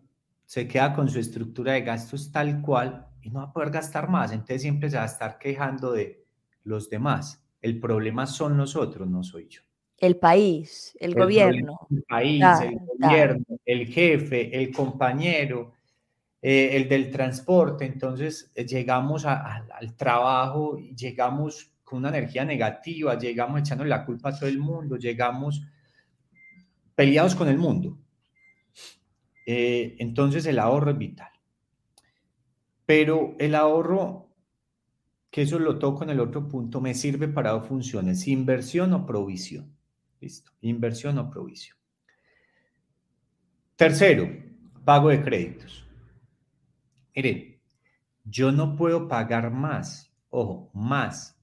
[0.45, 4.09] se queda con su estructura de gastos tal cual y no va a poder gastar
[4.09, 4.33] más.
[4.33, 6.27] Entonces siempre se va a estar quejando de
[6.65, 7.45] los demás.
[7.61, 9.63] El problema son nosotros, no soy yo.
[9.97, 11.81] El país, el, gobierno.
[11.91, 15.73] El país, el gobierno, el jefe, el compañero,
[16.41, 17.85] eh, el del transporte.
[17.85, 24.39] Entonces eh, llegamos al trabajo, llegamos con una energía negativa, llegamos echando la culpa a
[24.39, 25.63] todo el mundo, llegamos
[26.95, 27.99] peleados con el mundo.
[29.47, 31.31] Eh, entonces el ahorro es vital.
[32.85, 34.28] Pero el ahorro,
[35.39, 39.07] que eso lo toco en el otro punto, me sirve para dos funciones, inversión o
[39.07, 39.73] provisión.
[40.21, 41.77] Listo, inversión o provisión.
[43.77, 44.29] Tercero,
[44.85, 45.87] pago de créditos.
[47.15, 47.57] Miren,
[48.25, 51.41] yo no puedo pagar más, ojo, más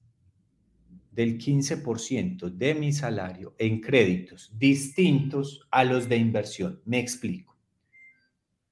[1.10, 6.82] del 15% de mi salario en créditos distintos a los de inversión.
[6.84, 7.56] Me explico.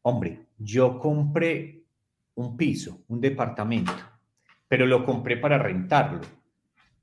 [0.03, 1.83] Hombre, yo compré
[2.35, 4.14] un piso, un departamento,
[4.75, 6.21] pero lo compré para rentarlo.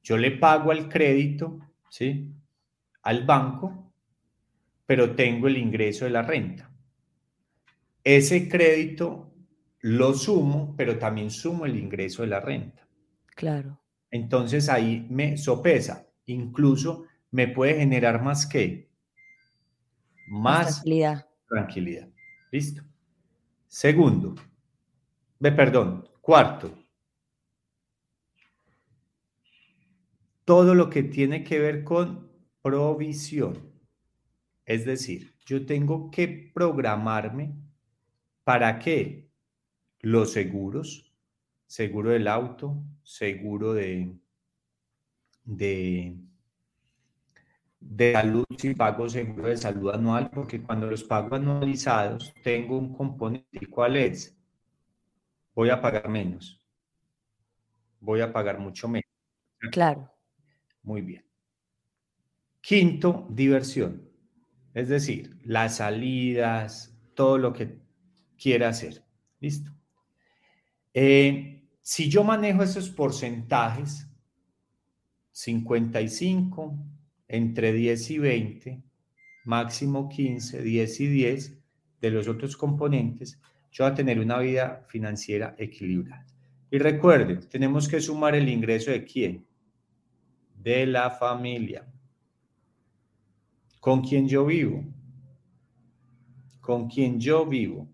[0.03, 1.57] Yo le pago al crédito,
[1.89, 2.30] ¿sí?
[3.03, 3.93] Al banco,
[4.86, 6.69] pero tengo el ingreso de la renta.
[8.03, 9.34] Ese crédito
[9.80, 12.86] lo sumo, pero también sumo el ingreso de la renta.
[13.38, 13.80] Claro.
[14.09, 16.05] Entonces ahí me sopesa.
[16.26, 18.91] Incluso me puede generar más que
[20.28, 21.26] más, tranquilidad.
[21.47, 22.09] tranquilidad.
[22.51, 22.84] Listo.
[23.69, 24.36] Segundo,
[25.39, 26.80] ve, perdón, cuarto,
[30.52, 32.30] todo lo que tiene que ver con
[32.62, 33.72] provisión.
[34.66, 37.56] Es decir, yo tengo que programarme
[38.43, 39.30] para que
[40.02, 41.16] los seguros,
[41.68, 44.14] seguro del auto, seguro de,
[45.45, 46.18] de
[47.80, 52.93] de salud si pago seguro de salud anual, porque cuando los pago anualizados tengo un
[52.93, 53.47] componente.
[53.54, 54.38] ¿Y cuál es?
[55.56, 56.62] Voy a pagar menos.
[58.02, 59.08] Voy a pagar mucho menos.
[59.72, 60.12] Claro.
[60.84, 61.25] Muy bien.
[62.61, 64.09] Quinto, diversión.
[64.73, 67.79] Es decir, las salidas, todo lo que
[68.38, 69.03] quiera hacer.
[69.39, 69.71] ¿Listo?
[70.93, 74.07] Eh, si yo manejo esos porcentajes,
[75.32, 76.77] 55,
[77.27, 78.84] entre 10 y 20,
[79.45, 81.57] máximo 15, 10 y 10
[82.01, 83.39] de los otros componentes,
[83.71, 86.25] yo voy a tener una vida financiera equilibrada.
[86.69, 89.47] Y recuerden, tenemos que sumar el ingreso de quién?
[90.62, 91.86] De la familia.
[93.80, 94.84] ¿Con quién yo vivo?
[96.59, 97.88] ¿Con quién yo vivo?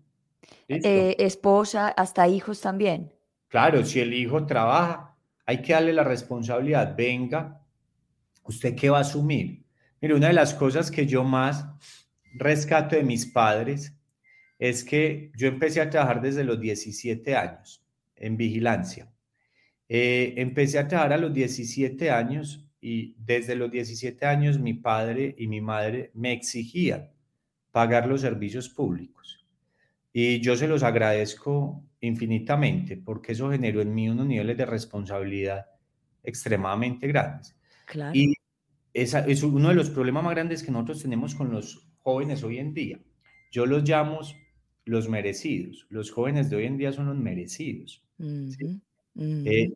[0.68, 3.12] Eh, esposa, hasta hijos también.
[3.48, 5.16] Claro, si el hijo trabaja,
[5.46, 6.94] hay que darle la responsabilidad.
[6.94, 7.58] Venga,
[8.48, 9.62] ¿Usted qué va a asumir?
[10.00, 11.66] Mire, una de las cosas que yo más
[12.32, 13.94] rescato de mis padres
[14.58, 17.84] es que yo empecé a trabajar desde los 17 años
[18.16, 19.12] en vigilancia.
[19.88, 25.34] Eh, empecé a trabajar a los 17 años y desde los 17 años mi padre
[25.38, 27.10] y mi madre me exigían
[27.72, 29.46] pagar los servicios públicos.
[30.12, 35.66] Y yo se los agradezco infinitamente porque eso generó en mí unos niveles de responsabilidad
[36.22, 37.56] extremadamente grandes.
[38.14, 38.34] Y
[38.92, 42.58] esa, es uno de los problemas más grandes que nosotros tenemos con los jóvenes hoy
[42.58, 43.00] en día.
[43.50, 44.20] Yo los llamo
[44.84, 45.86] los merecidos.
[45.90, 48.02] Los jóvenes de hoy en día son los merecidos.
[49.18, 49.72] Eh,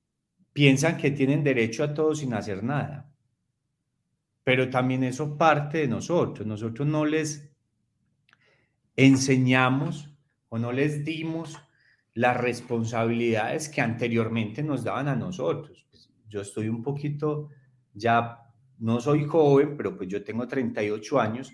[0.52, 3.12] piensan que tienen derecho a todo sin hacer nada.
[4.44, 6.46] Pero también eso parte de nosotros.
[6.46, 7.50] Nosotros no les
[8.96, 10.14] enseñamos
[10.48, 11.58] o no les dimos
[12.14, 15.86] las responsabilidades que anteriormente nos daban a nosotros.
[15.90, 17.48] Pues, yo estoy un poquito
[17.94, 18.38] ya
[18.78, 21.52] no soy joven, pero pues yo tengo 38 años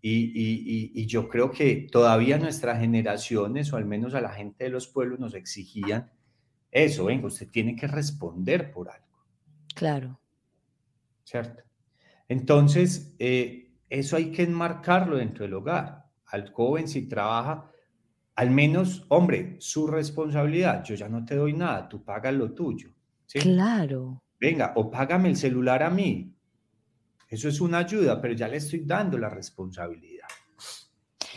[0.00, 4.86] y, yo creo que todavía nuestras generaciones, o al menos a la gente de los
[4.86, 6.10] pueblos, nos exigían
[6.84, 9.24] eso, venga, usted tiene que responder por algo.
[9.74, 10.20] Claro.
[11.24, 11.62] ¿Cierto?
[12.28, 16.04] Entonces, eh, eso hay que enmarcarlo dentro del hogar.
[16.26, 17.70] Al joven si trabaja,
[18.34, 20.84] al menos, hombre, su responsabilidad.
[20.84, 22.90] Yo ya no te doy nada, tú pagas lo tuyo.
[23.26, 24.22] Claro.
[24.38, 26.34] Venga, o págame el celular a mí.
[27.28, 30.28] Eso es una ayuda, pero ya le estoy dando la responsabilidad.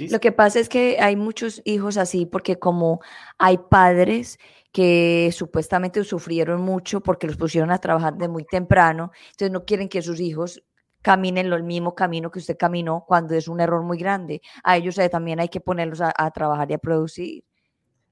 [0.09, 3.01] Lo que pasa es que hay muchos hijos así porque como
[3.37, 4.39] hay padres
[4.71, 9.89] que supuestamente sufrieron mucho porque los pusieron a trabajar de muy temprano, entonces no quieren
[9.89, 10.63] que sus hijos
[11.01, 14.41] caminen el mismo camino que usted caminó cuando es un error muy grande.
[14.63, 17.43] A ellos eh, también hay que ponerlos a, trabajar y a producir.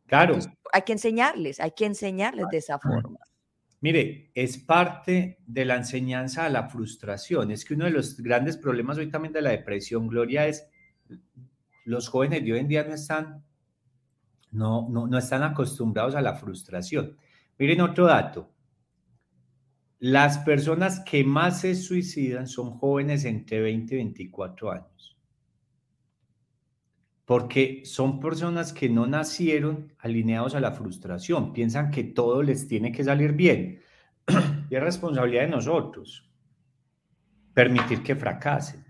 [0.05, 0.37] Claro.
[0.71, 3.19] hay que enseñarles, hay que enseñarles de esa forma.
[3.81, 7.51] Mire, es parte de la enseñanza a la frustración.
[7.51, 10.67] Es que uno de los grandes problemas hoy también de la depresión, Gloria, es
[11.85, 13.43] los jóvenes de hoy en día no están,
[14.51, 17.17] no, no, no están acostumbrados a la frustración.
[17.57, 18.51] Miren otro dato.
[19.99, 25.17] Las personas que más se suicidan son jóvenes entre 20 y 24 años.
[27.25, 32.91] Porque son personas que no nacieron alineados a la frustración, piensan que todo les tiene
[32.91, 33.81] que salir bien.
[34.69, 36.27] y es responsabilidad de nosotros
[37.57, 38.85] permitir que fracasen.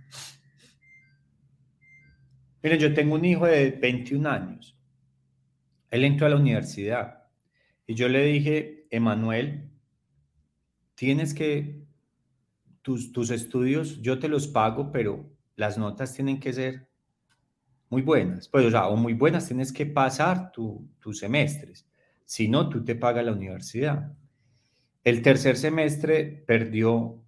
[2.61, 4.76] Miren, yo tengo un hijo de 21 años.
[5.97, 7.23] Él entró a la universidad
[7.87, 9.69] y yo le dije, Emanuel,
[10.95, 11.83] tienes que,
[12.81, 16.87] tus, tus estudios yo te los pago, pero las notas tienen que ser
[17.89, 18.47] muy buenas.
[18.47, 21.87] Pues, o sea, o muy buenas tienes que pasar tus semestres.
[22.25, 24.13] Si no, tú te pagas la universidad.
[25.03, 27.23] El tercer semestre perdió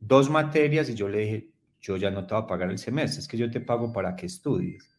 [0.00, 1.50] dos materias y yo le dije,
[1.80, 4.16] yo ya no te voy a pagar el semestre, es que yo te pago para
[4.16, 4.95] que estudies.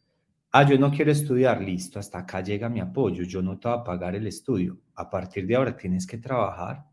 [0.59, 3.77] Ah, yo no quiero estudiar, listo, hasta acá llega mi apoyo, yo no te voy
[3.77, 4.79] a pagar el estudio.
[4.95, 6.83] A partir de ahora tienes que trabajar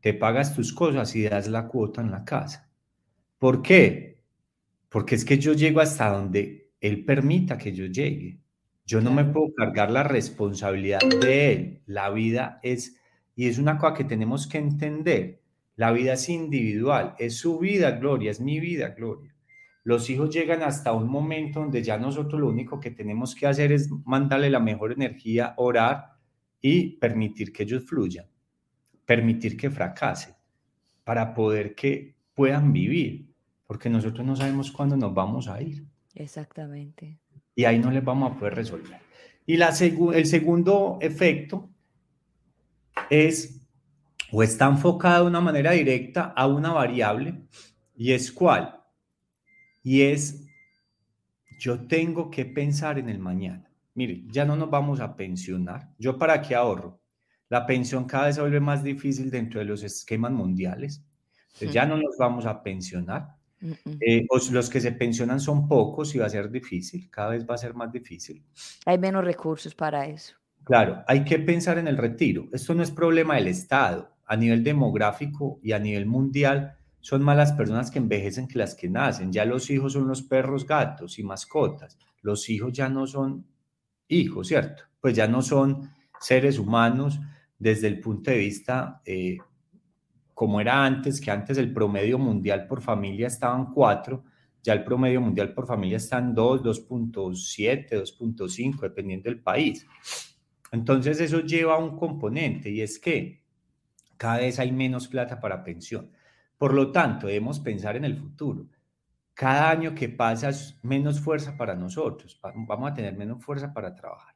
[0.00, 2.70] te pagas tus cosas y das la cuota en la casa.
[3.38, 4.22] ¿Por qué?
[4.88, 8.40] Porque es que yo llego hasta donde él permita que yo llegue.
[8.86, 11.82] Yo no me puedo cargar la responsabilidad de él.
[11.84, 12.96] La vida es,
[13.36, 15.42] y es una cosa que tenemos que entender,
[15.76, 19.29] la vida es individual, es su vida, Gloria, es mi vida, Gloria.
[19.82, 23.72] Los hijos llegan hasta un momento donde ya nosotros lo único que tenemos que hacer
[23.72, 26.12] es mandarle la mejor energía, orar
[26.60, 28.26] y permitir que ellos fluyan
[29.10, 30.36] permitir que fracase
[31.02, 33.34] para poder que puedan vivir,
[33.66, 35.84] porque nosotros no sabemos cuándo nos vamos a ir.
[36.14, 37.18] Exactamente.
[37.56, 39.00] Y ahí no les vamos a poder resolver.
[39.46, 39.70] Y la
[40.14, 41.70] el segundo efecto
[43.10, 43.60] es
[44.30, 47.42] o está enfocado de una manera directa a una variable
[47.96, 48.79] y es cuál.
[49.82, 50.46] Y es
[51.60, 53.70] yo tengo que pensar en el mañana.
[53.94, 55.90] Mire, ya no nos vamos a pensionar.
[55.98, 57.00] ¿Yo para qué ahorro?
[57.50, 61.04] La pensión cada vez se vuelve más difícil dentro de los esquemas mundiales.
[61.60, 63.36] ya no nos vamos a pensionar.
[64.00, 67.56] Eh, los que se pensionan son pocos y va a ser difícil, cada vez va
[67.56, 68.42] a ser más difícil.
[68.86, 70.34] Hay menos recursos para eso.
[70.64, 72.48] Claro, hay que pensar en el retiro.
[72.52, 74.16] Esto no es problema del Estado.
[74.24, 78.74] A nivel demográfico y a nivel mundial, son más las personas que envejecen que las
[78.74, 79.32] que nacen.
[79.32, 81.98] Ya los hijos son los perros, gatos y mascotas.
[82.22, 83.46] Los hijos ya no son
[84.08, 84.84] hijos, ¿cierto?
[85.00, 85.90] Pues ya no son
[86.20, 87.18] seres humanos
[87.58, 89.38] desde el punto de vista eh,
[90.34, 94.24] como era antes, que antes el promedio mundial por familia estaban cuatro,
[94.62, 99.86] ya el promedio mundial por familia está en 2, 2.7, 2.5, dependiendo del país.
[100.72, 103.42] Entonces eso lleva a un componente y es que
[104.16, 106.10] cada vez hay menos plata para pensión.
[106.60, 108.66] Por lo tanto, debemos pensar en el futuro.
[109.32, 113.94] Cada año que pasa es menos fuerza para nosotros, vamos a tener menos fuerza para
[113.94, 114.34] trabajar.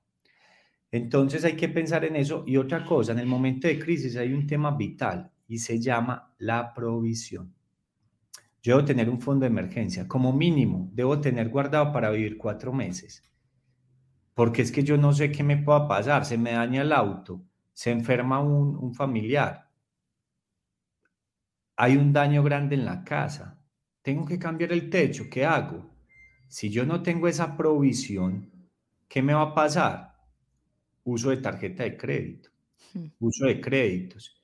[0.91, 2.43] Entonces hay que pensar en eso.
[2.47, 6.35] Y otra cosa, en el momento de crisis hay un tema vital y se llama
[6.39, 7.55] la provisión.
[8.63, 12.73] Yo debo tener un fondo de emergencia, como mínimo, debo tener guardado para vivir cuatro
[12.73, 13.23] meses.
[14.33, 17.45] Porque es que yo no sé qué me pueda pasar, se me daña el auto,
[17.75, 19.65] se enferma un, un familiar,
[21.77, 23.59] hay un daño grande en la casa,
[24.03, 25.91] tengo que cambiar el techo, ¿qué hago?
[26.49, 28.51] Si yo no tengo esa provisión,
[29.09, 30.15] ¿qué me va a pasar?
[31.05, 32.51] uso de tarjeta de crédito,
[32.95, 33.07] hmm.
[33.21, 34.43] uso de créditos.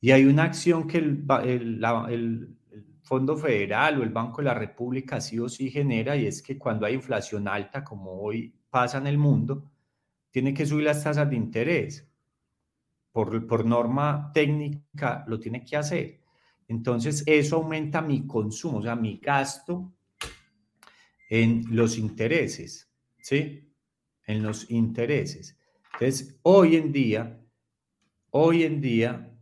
[0.00, 1.24] Y hay una acción que el,
[2.08, 2.56] el,
[3.04, 6.56] Fondo Federal o el Banco de la República sí o sí genera y es que
[6.56, 9.70] cuando hay inflación alta, como hoy pasa en el mundo,
[10.30, 12.08] tiene que subir las tasas de interés.
[13.10, 16.21] Por, por norma técnica lo tiene que hacer.
[16.72, 19.92] Entonces eso aumenta mi consumo, o sea, mi gasto
[21.28, 23.70] en los intereses, ¿sí?
[24.26, 25.58] En los intereses.
[25.92, 27.38] Entonces, hoy en día,
[28.30, 29.38] hoy en día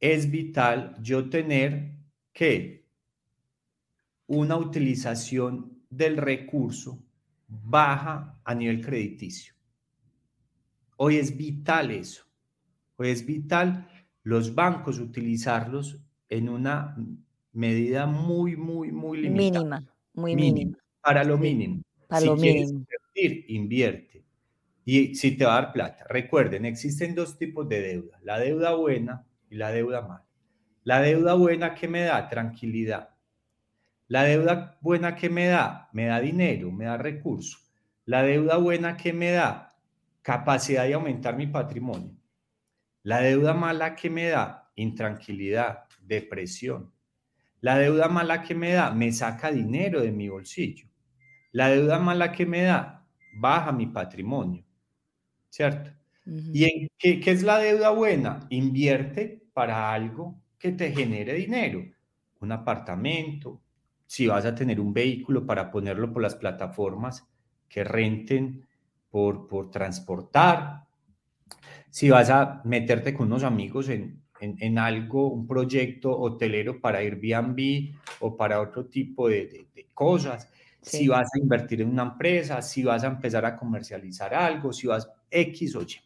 [0.00, 1.96] es vital yo tener
[2.32, 2.88] que
[4.26, 6.98] una utilización del recurso
[7.46, 9.54] baja a nivel crediticio.
[10.96, 12.24] Hoy es vital eso.
[12.96, 13.88] Hoy es vital
[14.24, 16.03] los bancos utilizarlos
[16.36, 16.96] en una
[17.52, 19.64] medida muy, muy, muy limitada.
[19.64, 20.78] Mínima, muy mínima.
[21.00, 21.82] Para lo mínimo.
[22.08, 22.86] Para si lo quieres mínimo.
[23.14, 24.24] invertir, invierte.
[24.84, 26.04] Y si te va a dar plata.
[26.08, 28.18] Recuerden, existen dos tipos de deuda.
[28.22, 30.26] La deuda buena y la deuda mala.
[30.82, 33.10] La deuda buena que me da tranquilidad.
[34.08, 37.72] La deuda buena que me da, me da dinero, me da recursos.
[38.04, 39.74] La deuda buena que me da,
[40.20, 42.14] capacidad de aumentar mi patrimonio.
[43.02, 46.92] La deuda mala que me da, intranquilidad, depresión.
[47.60, 50.86] La deuda mala que me da, me saca dinero de mi bolsillo.
[51.52, 54.64] La deuda mala que me da, baja mi patrimonio.
[55.48, 55.90] ¿Cierto?
[56.26, 58.46] ¿Y en qué, qué es la deuda buena?
[58.50, 61.84] Invierte para algo que te genere dinero.
[62.40, 63.62] Un apartamento,
[64.06, 67.26] si vas a tener un vehículo para ponerlo por las plataformas
[67.68, 68.66] que renten
[69.10, 70.86] por, por transportar,
[71.90, 76.98] si vas a meterte con unos amigos en, en, en algo, un proyecto hotelero para
[76.98, 80.48] Airbnb o para otro tipo de, de, de cosas,
[80.82, 80.98] sí.
[80.98, 84.86] si vas a invertir en una empresa, si vas a empezar a comercializar algo, si
[84.86, 86.00] vas X o Y.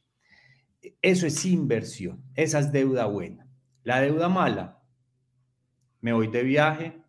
[1.03, 3.47] Eso es inversión, esa es deuda buena.
[3.83, 4.81] La deuda mala,
[6.01, 7.03] me voy de viaje,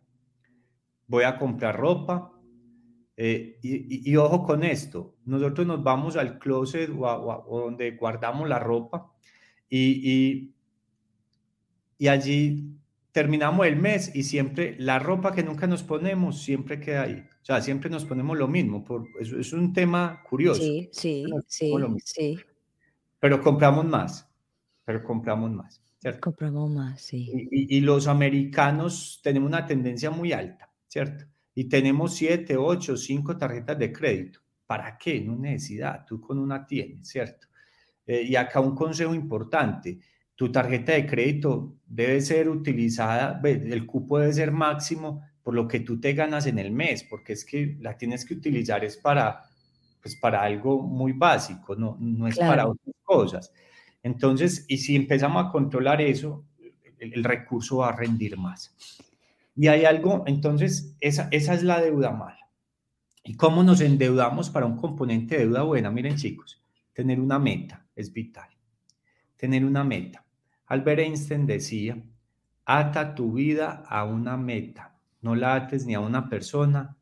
[1.07, 2.33] voy a comprar ropa.
[3.21, 7.59] Eh, y, y, y, ojo con esto, nosotros nos vamos al closet o, a, o
[7.65, 9.11] donde guardamos la ropa
[9.67, 10.55] y, y,
[12.07, 12.75] allí
[13.11, 17.25] terminamos el mes y siempre la ropa que nunca nos ponemos siempre queda ahí.
[17.41, 18.83] O sea, siempre nos ponemos lo mismo.
[18.83, 20.61] Por, es, es un tema curioso.
[20.61, 21.73] Sí, sí, sí,
[22.05, 22.39] sí.
[23.19, 24.29] Pero compramos más,
[24.85, 25.81] pero compramos más.
[25.99, 26.21] ¿cierto?
[26.21, 27.29] Compramos más, sí.
[27.51, 31.25] Y, y los americanos tenemos una tendencia muy alta ¿cierto?
[31.55, 34.39] Y tenemos siete, ocho, cinco tarjetas de crédito.
[34.65, 35.21] ¿Para qué?
[35.21, 37.47] No necesidad, tú con una tienes, ¿cierto?
[38.05, 39.99] Eh, y acá un consejo importante,
[40.39, 45.81] tu tarjeta de crédito debe ser utilizada, el cupo debe ser máximo por lo que
[45.81, 49.43] tú te ganas en el mes, porque es que la tienes que utilizar es para,
[50.01, 52.51] pues para algo muy básico, no, no es claro.
[52.51, 53.53] para otras cosas.
[54.01, 56.45] Entonces, y si empezamos a controlar eso,
[56.99, 58.73] el, el recurso va a rendir más.
[59.57, 62.49] Y hay algo, entonces, esa, esa es la deuda mala.
[63.25, 65.91] ¿Y cómo nos endeudamos para un componente de deuda buena?
[65.91, 66.63] Miren chicos,
[66.93, 68.47] tener una meta es vital.
[69.35, 70.25] Tener una meta.
[70.69, 72.01] Albert Einstein decía,
[72.63, 74.95] ata tu vida a una meta.
[75.21, 76.95] No la ates ni a una persona,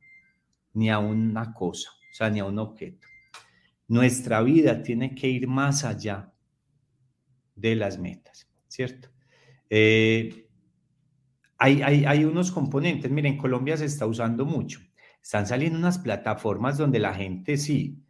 [0.73, 3.07] ni a una cosa, o sea, ni a un objeto.
[3.89, 6.31] Nuestra vida tiene que ir más allá
[7.55, 9.09] de las metas, ¿cierto?
[9.69, 10.47] Eh,
[11.57, 14.79] hay, hay, hay, unos componentes, miren, en Colombia se está usando mucho.
[15.21, 18.01] Están saliendo unas plataformas donde la gente sí,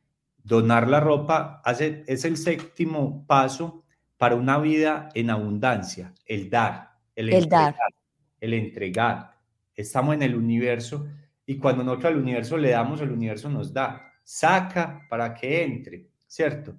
[0.44, 3.86] donar la ropa hace, es el séptimo paso
[4.18, 7.94] para una vida en abundancia, el dar, el, el entregar, dar.
[8.42, 9.38] el entregar.
[9.76, 11.08] Estamos en el universo
[11.46, 16.10] y cuando nosotros al universo le damos, el universo nos da, saca para que entre,
[16.28, 16.72] ¿cierto?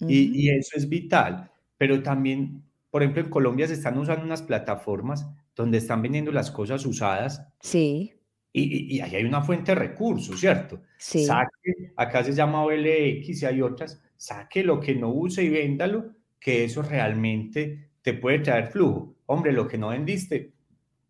[0.00, 0.10] Uh -huh.
[0.10, 4.42] y, y eso es vital, pero también, por ejemplo, en Colombia se están usando unas
[4.42, 7.46] plataformas donde están vendiendo las cosas usadas.
[7.60, 8.12] Sí.
[8.52, 10.80] Y, y, y, ahí hay una fuente de recursos, ¿cierto?
[10.96, 11.24] Sí.
[11.24, 16.12] Saque, acá se llama OLX y hay otras, saque lo que no use y véndalo,
[16.44, 19.16] que eso realmente te puede traer flujo.
[19.24, 20.52] Hombre, lo que no vendiste,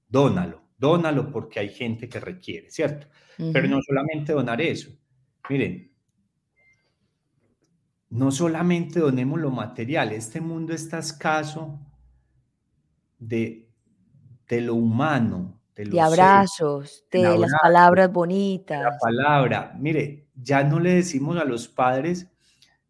[0.06, 3.08] dónalo, dónalo porque hay gente que requiere, ¿cierto?
[3.38, 3.52] Uh -huh.
[3.52, 4.90] Pero no solamente donar eso.
[5.50, 5.90] Miren,
[8.10, 11.80] no solamente donemos lo material, este mundo está escaso
[13.18, 13.64] de
[14.48, 18.80] de lo humano, de, de abrazos, de, de abrazo, las palabras bonitas.
[18.82, 19.74] la palabra.
[19.80, 22.30] Mire, ya no le decimos a los padres,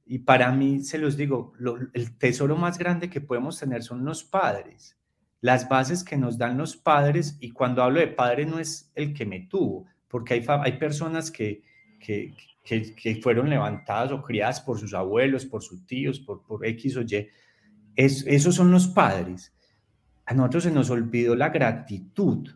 [0.06, 4.04] y para mí se los digo, lo, el tesoro más grande que podemos tener son
[4.04, 4.98] los padres,
[5.40, 9.14] las bases que nos dan los padres, y cuando hablo de padre no es el
[9.14, 11.62] que me tuvo, porque hay, hay personas que,
[11.98, 16.64] que, que, que fueron levantadas o criadas por sus abuelos, por sus tíos, por, por
[16.66, 17.28] X o Y.
[17.96, 19.54] Es, esos son los padres
[20.26, 22.48] a nosotros se nos olvidó la gratitud,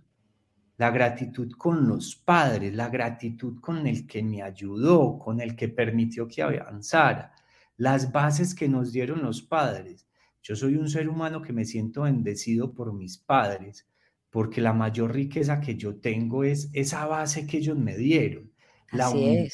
[0.78, 5.68] la gratitud con los padres, la gratitud con el que me ayudó, con el que
[5.68, 7.32] permitió que avanzara,
[7.78, 10.06] las bases que nos dieron los padres.
[10.42, 13.88] Yo soy un ser humano que me siento bendecido por mis padres,
[14.30, 18.52] porque la mayor riqueza que yo tengo es esa base que ellos me dieron,
[18.92, 19.50] la humildad,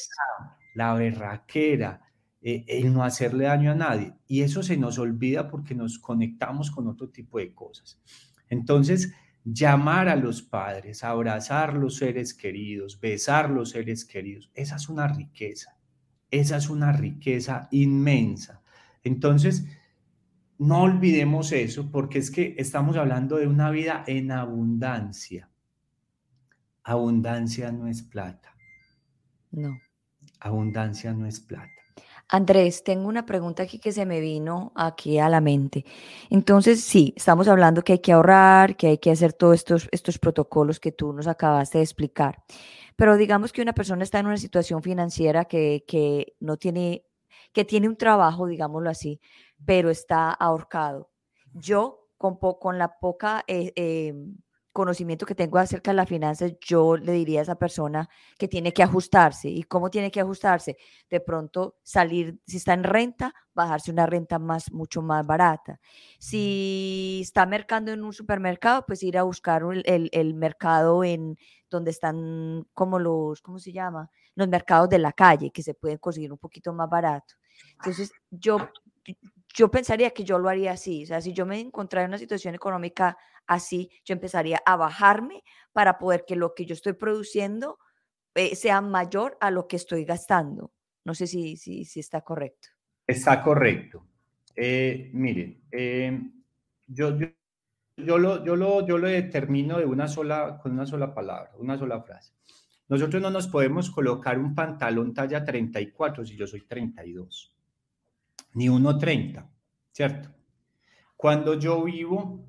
[0.73, 2.01] la berraquera,
[2.41, 4.13] eh, el no hacerle daño a nadie.
[4.27, 8.01] Y eso se nos olvida porque nos conectamos con otro tipo de cosas.
[8.49, 9.13] Entonces,
[9.43, 15.07] llamar a los padres, abrazar los seres queridos, besar los seres queridos, esa es una
[15.07, 15.77] riqueza,
[16.31, 18.61] esa es una riqueza inmensa.
[19.03, 19.65] Entonces,
[20.57, 25.49] no olvidemos eso porque es que estamos hablando de una vida en abundancia.
[26.83, 28.55] Abundancia no es plata.
[29.51, 29.77] No.
[30.39, 31.71] Abundancia no es plata.
[32.27, 35.85] Andrés, tengo una pregunta aquí que se me vino aquí a la mente.
[36.29, 40.17] Entonces, sí, estamos hablando que hay que ahorrar, que hay que hacer todos estos, estos
[40.17, 42.43] protocolos que tú nos acabaste de explicar.
[42.95, 47.05] Pero digamos que una persona está en una situación financiera que, que no tiene,
[47.51, 49.19] que tiene un trabajo, digámoslo así,
[49.65, 51.09] pero está ahorcado.
[51.53, 54.37] Yo, con, con la poca eh, em,
[54.75, 58.73] conocimiento que tengo acerca de las finanzas, yo le diría a esa persona que tiene
[58.73, 59.47] que ajustarse.
[59.47, 60.75] ¿Y cómo tiene que ajustarse?
[61.09, 65.79] De pronto salir, si está en renta, bajarse una renta más, mucho más barata.
[66.19, 71.37] Si está mercando en un supermercado, pues ir a buscar el, el, mercado en
[71.69, 74.11] donde están como los, ¿cómo se llama?
[74.35, 77.35] Los mercados de la calle, que se pueden conseguir un poquito más barato.
[77.77, 78.57] Entonces, yo
[79.55, 81.03] yo pensaría que yo lo haría así.
[81.03, 83.17] O sea, si yo me encontrara en una situación económica
[83.47, 85.43] así, yo empezaría a bajarme
[85.73, 87.79] para poder que lo que yo estoy produciendo
[88.33, 90.73] eh, sea mayor a lo que estoy gastando.
[91.03, 92.69] No sé si, si, si está correcto.
[93.07, 94.05] Está correcto.
[94.55, 96.19] Eh, miren, eh,
[96.87, 97.27] yo, yo,
[97.97, 101.77] yo, lo, yo, lo, yo lo determino de una sola, con una sola palabra, una
[101.77, 102.33] sola frase.
[102.87, 107.55] Nosotros no nos podemos colocar un pantalón talla 34 si yo soy 32
[108.53, 109.45] ni 1,30,
[109.91, 110.29] ¿cierto?
[111.17, 112.45] Cuando yo vivo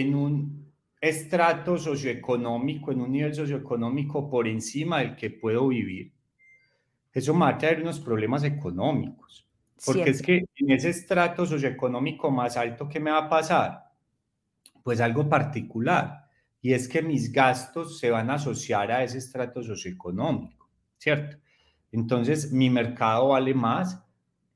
[0.00, 6.12] en un estrato socioeconómico, en un nivel socioeconómico por encima del que puedo vivir,
[7.12, 9.48] eso me va a traer unos problemas económicos.
[9.86, 13.84] Porque es que en ese estrato socioeconómico más alto, ¿qué me va a pasar?
[14.82, 16.24] Pues algo particular.
[16.60, 21.36] Y es que mis gastos se van a asociar a ese estrato socioeconómico, ¿cierto?
[21.92, 24.03] Entonces, mi mercado vale más,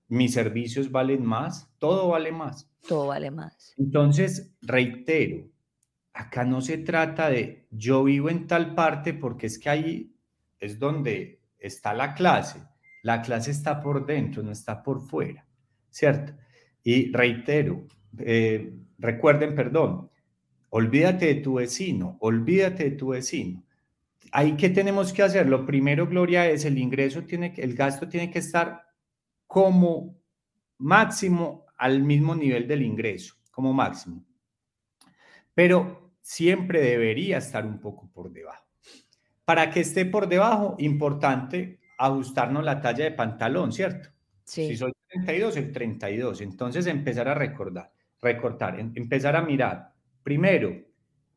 [0.09, 2.71] mis servicios valen más, todo vale más.
[2.87, 3.75] Todo vale más.
[3.77, 5.49] Entonces, reitero,
[6.13, 10.15] acá no se trata de yo vivo en tal parte porque es que ahí
[10.59, 12.61] es donde está la clase.
[13.03, 15.47] La clase está por dentro, no está por fuera,
[15.91, 16.33] ¿cierto?
[16.83, 17.87] Y reitero,
[18.19, 20.11] eh, recuerden, perdón,
[20.71, 23.63] olvídate de tu vecino, olvídate de tu vecino.
[24.33, 25.49] Ahí, ¿qué tenemos que hacer?
[25.49, 28.88] Lo primero, Gloria, es el ingreso, tiene, el gasto tiene que estar
[29.49, 30.21] como
[30.77, 34.25] máximo al mismo nivel del ingreso, como máximo.
[35.55, 38.65] Pero siempre debería estar un poco por debajo.
[39.45, 44.11] Para que esté por debajo, importante ajustarnos la talla de pantalón, ¿cierto?
[44.45, 44.69] Sí.
[44.69, 46.41] Si soy 32, el 32.
[46.43, 47.91] Entonces empezar a recordar,
[48.21, 49.95] recortar, em, empezar a mirar.
[50.23, 50.77] Primero,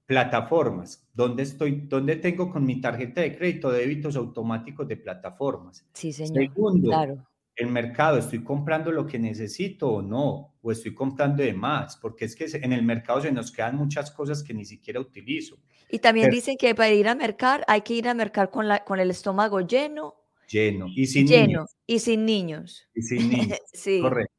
[0.06, 1.08] plataformas.
[1.14, 1.88] ¿Dónde estoy?
[1.88, 5.88] ¿Dónde tengo con mi tarjeta de crédito débitos automáticos de plataformas?
[5.94, 6.44] Sí, señor.
[6.44, 7.31] Segundo, claro
[7.62, 10.56] el mercado, ¿estoy comprando lo que necesito o no?
[10.62, 11.98] ¿O estoy comprando de más?
[11.98, 15.58] Porque es que en el mercado se nos quedan muchas cosas que ni siquiera utilizo.
[15.90, 18.84] Y también dicen que para ir a mercar hay que ir a mercar con, la,
[18.84, 20.16] con el estómago lleno.
[20.48, 20.88] Lleno.
[20.96, 21.78] Y sin lleno, niños.
[21.86, 22.88] Y sin niños.
[22.94, 23.60] Y sin niños.
[23.74, 24.02] sí.
[24.02, 24.34] Correcto.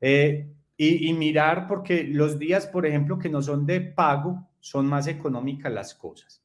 [0.00, 5.06] Eh, y, mirar porque los días, por ejemplo, que no son de pago, son más
[5.06, 6.42] económicas las cosas.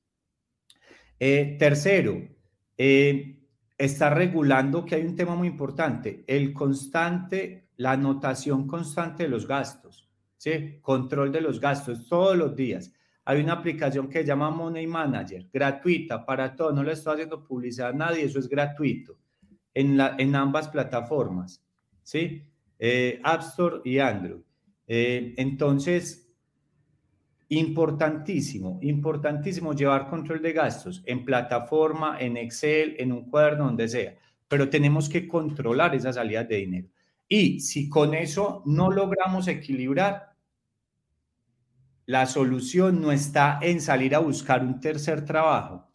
[1.19, 2.21] Eh, tercero,
[2.77, 3.40] eh,
[3.85, 9.47] está regulando que hay un tema muy importante, el constante, la anotación constante de los
[9.47, 10.07] gastos,
[10.37, 10.77] ¿sí?
[10.81, 12.93] Control de los gastos todos los días.
[13.25, 17.43] Hay una aplicación que se llama Money Manager, gratuita para todo, no le estoy haciendo
[17.43, 19.17] publicidad a nadie, eso es gratuito
[19.73, 21.65] en, la, en ambas plataformas,
[22.03, 22.43] ¿sí?
[22.77, 24.41] Eh, App Store y Android.
[24.87, 26.30] Eh, entonces,
[27.53, 34.15] Importantísimo, importantísimo llevar control de gastos en plataforma, en Excel, en un cuaderno, donde sea,
[34.47, 36.87] pero tenemos que controlar esas salidas de dinero.
[37.27, 40.33] Y si con eso no logramos equilibrar,
[42.05, 45.91] la solución no está en salir a buscar un tercer trabajo.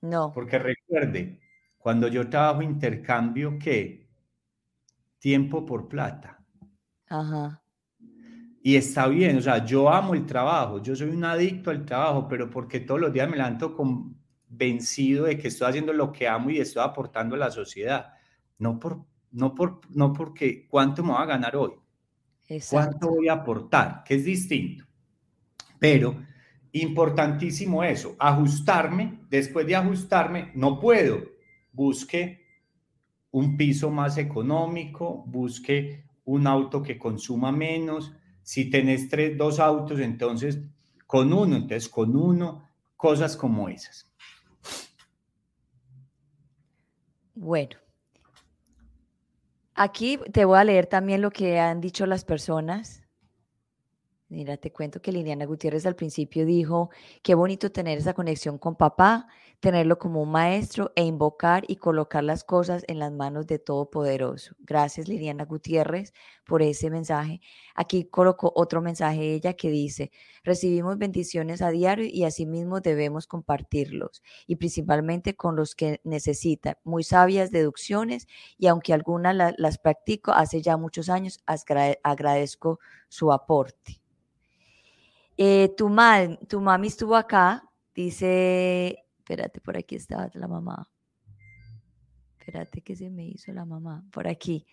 [0.00, 0.32] No.
[0.32, 1.38] Porque recuerde,
[1.76, 4.08] cuando yo trabajo intercambio, ¿qué?
[5.18, 6.42] Tiempo por plata.
[7.10, 7.62] Ajá.
[8.68, 12.28] Y está bien, o sea, yo amo el trabajo, yo soy un adicto al trabajo,
[12.28, 16.50] pero porque todos los días me levanto convencido de que estoy haciendo lo que amo
[16.50, 18.12] y estoy aportando a la sociedad.
[18.58, 21.76] No, por, no, por, no porque cuánto me voy a ganar hoy,
[22.68, 24.84] cuánto voy a aportar, que es distinto.
[25.78, 26.22] Pero
[26.72, 31.22] importantísimo eso, ajustarme, después de ajustarme, no puedo,
[31.72, 32.44] busque
[33.30, 38.12] un piso más económico, busque un auto que consuma menos,
[38.48, 40.58] si tenés tres, dos autos, entonces
[41.06, 44.10] con uno, entonces con uno, cosas como esas.
[47.34, 47.76] Bueno,
[49.74, 53.02] aquí te voy a leer también lo que han dicho las personas.
[54.30, 56.88] Mira, te cuento que Liliana Gutiérrez al principio dijo,
[57.22, 59.28] qué bonito tener esa conexión con papá,
[59.60, 64.54] tenerlo como un maestro e invocar y colocar las cosas en las manos de Todopoderoso.
[64.60, 66.12] Gracias Liliana Gutiérrez
[66.44, 67.40] por ese mensaje.
[67.74, 70.12] Aquí colocó otro mensaje ella que dice,
[70.44, 76.76] recibimos bendiciones a diario y asimismo debemos compartirlos y principalmente con los que necesitan.
[76.84, 78.28] Muy sabias deducciones
[78.58, 81.40] y aunque algunas las practico hace ya muchos años,
[82.02, 82.78] agradezco
[83.08, 84.00] su aporte.
[85.36, 85.94] Eh, tu,
[86.48, 90.90] tu mami estuvo acá, dice, espérate, por aquí estaba la mamá.
[92.38, 94.66] Espérate que se me hizo la mamá, por aquí.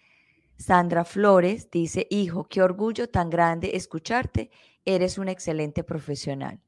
[0.58, 4.50] Sandra Flores dice, hijo, qué orgullo tan grande escucharte,
[4.86, 6.62] eres un excelente profesional.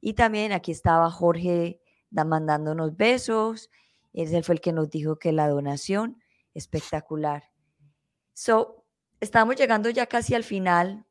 [0.00, 1.80] Y también aquí estaba Jorge
[2.10, 3.70] mandándonos besos,
[4.12, 6.20] él fue el que nos dijo que la donación,
[6.54, 7.44] espectacular.
[8.32, 8.84] So,
[9.20, 11.06] estamos llegando ya casi al final,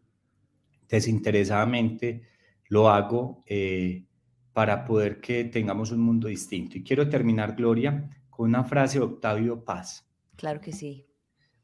[0.88, 2.22] Desinteresadamente
[2.68, 4.04] lo hago eh,
[4.52, 6.78] para poder que tengamos un mundo distinto.
[6.78, 10.08] Y quiero terminar, Gloria, con una frase de Octavio Paz.
[10.36, 11.06] Claro que sí.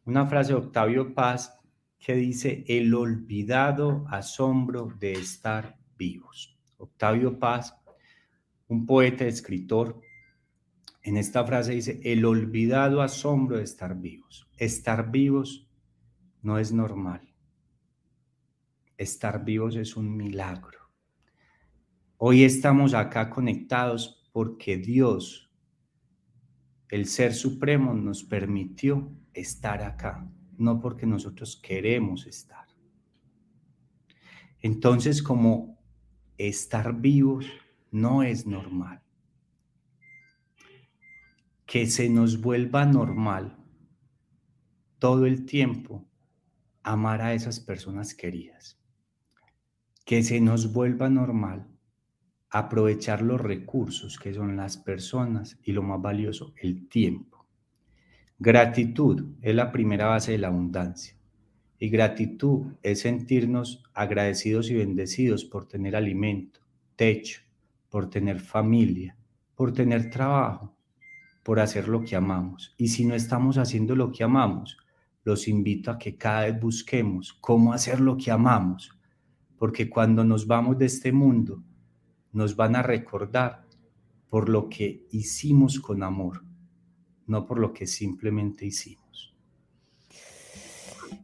[0.04, 1.58] Una frase de Octavio Paz
[2.02, 6.58] que dice, el olvidado asombro de estar vivos.
[6.76, 7.76] Octavio Paz,
[8.66, 10.00] un poeta, escritor,
[11.04, 14.48] en esta frase dice, el olvidado asombro de estar vivos.
[14.56, 15.68] Estar vivos
[16.42, 17.32] no es normal.
[18.96, 20.80] Estar vivos es un milagro.
[22.16, 25.52] Hoy estamos acá conectados porque Dios
[26.88, 30.28] el Ser Supremo nos permitió estar acá,
[30.58, 32.66] no porque nosotros queremos estar.
[34.60, 35.78] Entonces, como
[36.38, 37.46] estar vivos
[37.90, 39.02] no es normal,
[41.66, 43.56] que se nos vuelva normal
[44.98, 46.06] todo el tiempo
[46.82, 48.78] amar a esas personas queridas,
[50.04, 51.68] que se nos vuelva normal
[52.50, 57.41] aprovechar los recursos que son las personas y lo más valioso, el tiempo.
[58.38, 61.16] Gratitud es la primera base de la abundancia.
[61.78, 66.60] Y gratitud es sentirnos agradecidos y bendecidos por tener alimento,
[66.96, 67.40] techo,
[67.88, 69.16] por tener familia,
[69.54, 70.76] por tener trabajo,
[71.42, 72.74] por hacer lo que amamos.
[72.76, 74.76] Y si no estamos haciendo lo que amamos,
[75.24, 78.90] los invito a que cada vez busquemos cómo hacer lo que amamos.
[79.56, 81.62] Porque cuando nos vamos de este mundo,
[82.32, 83.66] nos van a recordar
[84.28, 86.44] por lo que hicimos con amor,
[87.26, 89.34] no por lo que simplemente hicimos.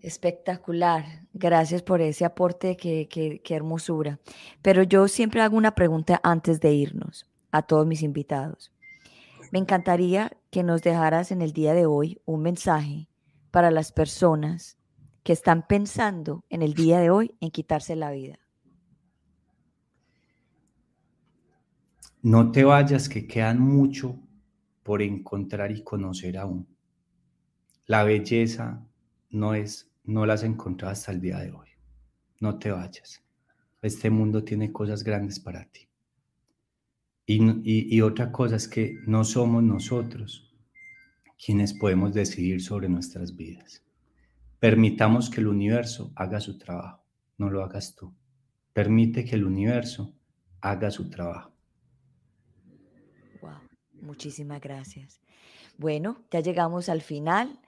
[0.02, 1.26] Espectacular.
[1.32, 4.20] Gracias por ese aporte, qué, qué, hermosura.
[4.62, 8.72] Pero yo siempre hago una pregunta antes de irnos a todos mis invitados.
[9.50, 13.08] Me encantaría que nos dejaras en el día de hoy un mensaje
[13.50, 14.76] para las personas
[15.22, 18.38] que están pensando en el día de hoy en quitarse la vida.
[22.22, 24.18] no te vayas, que quedan mucho
[24.88, 26.66] por encontrar y conocer aún.
[27.84, 28.88] La belleza
[29.28, 31.68] no es, no la has encontrado hasta el día de hoy.
[32.40, 33.22] No te vayas.
[33.82, 35.90] Este mundo tiene cosas grandes para ti.
[37.26, 40.56] Y, y otra cosa es que no somos nosotros
[41.36, 43.84] quienes podemos decidir sobre nuestras vidas.
[44.58, 47.04] Permitamos que el universo haga su trabajo,
[47.36, 48.14] no lo hagas tú.
[48.72, 50.16] Permite que el universo
[50.62, 51.57] haga su trabajo.
[54.02, 55.20] Muchísimas gracias.
[55.76, 57.60] Bueno, ya llegamos al final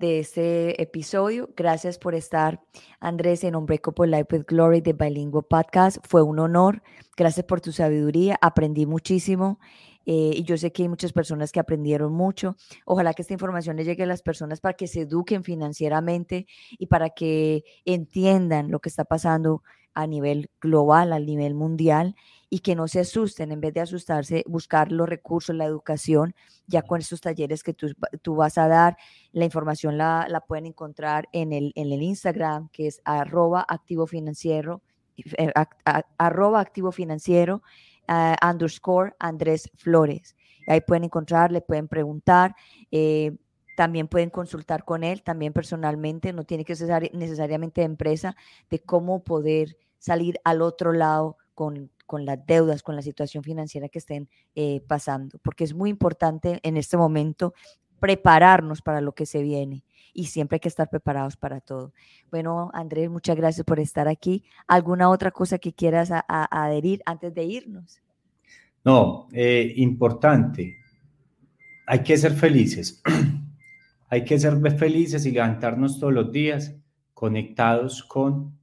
[0.00, 1.50] de este episodio.
[1.56, 2.62] Gracias por estar,
[3.00, 5.98] Andrés, en Unbreakable Life with Glory de Bilingual Podcast.
[6.08, 6.82] Fue un honor.
[7.16, 8.38] Gracias por tu sabiduría.
[8.40, 9.60] Aprendí muchísimo.
[10.06, 12.56] Eh, y yo sé que hay muchas personas que aprendieron mucho.
[12.86, 16.86] Ojalá que esta información le llegue a las personas para que se eduquen financieramente y
[16.86, 19.62] para que entiendan lo que está pasando
[19.92, 22.16] a nivel global, a nivel mundial
[22.50, 26.34] y que no se asusten, en vez de asustarse, buscar los recursos, la educación,
[26.66, 27.86] ya con estos talleres que tú,
[28.22, 28.96] tú vas a dar,
[29.32, 34.08] la información la, la, pueden encontrar en el, en el Instagram, que es arroba activo
[34.08, 34.82] financiero,
[35.38, 35.52] eh,
[36.18, 37.62] arroba activo financiero,
[38.08, 40.36] uh, underscore Andrés Flores.
[40.66, 42.54] Ahí pueden encontrar, le pueden preguntar.
[42.90, 43.36] Eh,
[43.76, 48.36] también pueden consultar con él, también personalmente, no tiene que ser necesariamente de empresa,
[48.68, 53.88] de cómo poder salir al otro lado con, con las deudas, con la situación financiera
[53.88, 57.54] que estén eh, pasando, porque es muy importante en este momento
[58.00, 61.92] prepararnos para lo que se viene y siempre hay que estar preparados para todo.
[62.28, 64.42] Bueno, Andrés, muchas gracias por estar aquí.
[64.66, 68.02] ¿Alguna otra cosa que quieras adherir antes de irnos?
[68.84, 70.78] No, eh, importante.
[71.86, 73.00] Hay que ser felices.
[74.08, 76.74] hay que ser felices y levantarnos todos los días
[77.14, 78.58] conectados con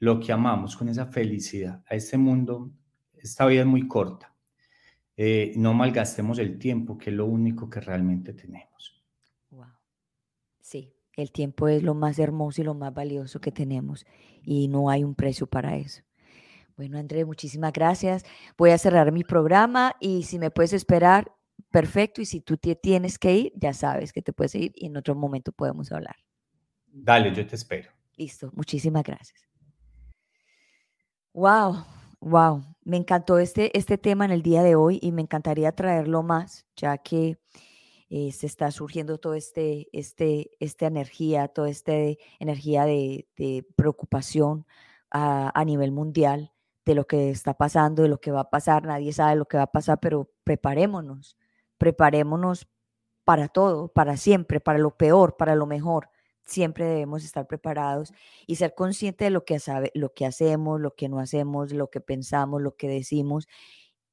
[0.00, 1.82] lo que amamos, con esa felicidad.
[1.88, 2.70] A este mundo
[3.22, 4.34] esta vida es muy corta.
[5.16, 9.02] Eh, no malgastemos el tiempo, que es lo único que realmente tenemos.
[9.50, 9.66] Wow.
[10.60, 14.06] Sí, el tiempo es lo más hermoso y lo más valioso que tenemos
[14.42, 16.02] y no hay un precio para eso.
[16.76, 18.24] Bueno, André, muchísimas gracias.
[18.56, 21.30] Voy a cerrar mi programa y si me puedes esperar,
[21.70, 22.22] perfecto.
[22.22, 24.96] Y si tú te tienes que ir, ya sabes que te puedes ir y en
[24.96, 26.16] otro momento podemos hablar.
[26.86, 27.90] Dale, yo te espero.
[28.16, 29.46] Listo, muchísimas gracias.
[31.32, 31.84] Wow,
[32.20, 32.64] wow.
[32.90, 36.66] Me encantó este, este tema en el día de hoy y me encantaría traerlo más,
[36.74, 37.38] ya que
[38.08, 41.92] eh, se está surgiendo toda este, este, esta energía, toda esta
[42.40, 43.28] energía de,
[43.76, 44.66] preocupación
[45.08, 46.52] a, a, nivel mundial
[46.84, 48.82] de lo que está pasando, de lo que va a pasar.
[48.82, 51.36] Nadie sabe lo que va a pasar, pero preparémonos,
[51.78, 52.66] preparémonos
[53.24, 56.10] para todo, para siempre, para lo peor, para lo mejor
[56.46, 58.12] siempre debemos estar preparados
[58.46, 61.90] y ser conscientes de lo que, sabe, lo que hacemos, lo que no hacemos, lo
[61.90, 63.48] que pensamos, lo que decimos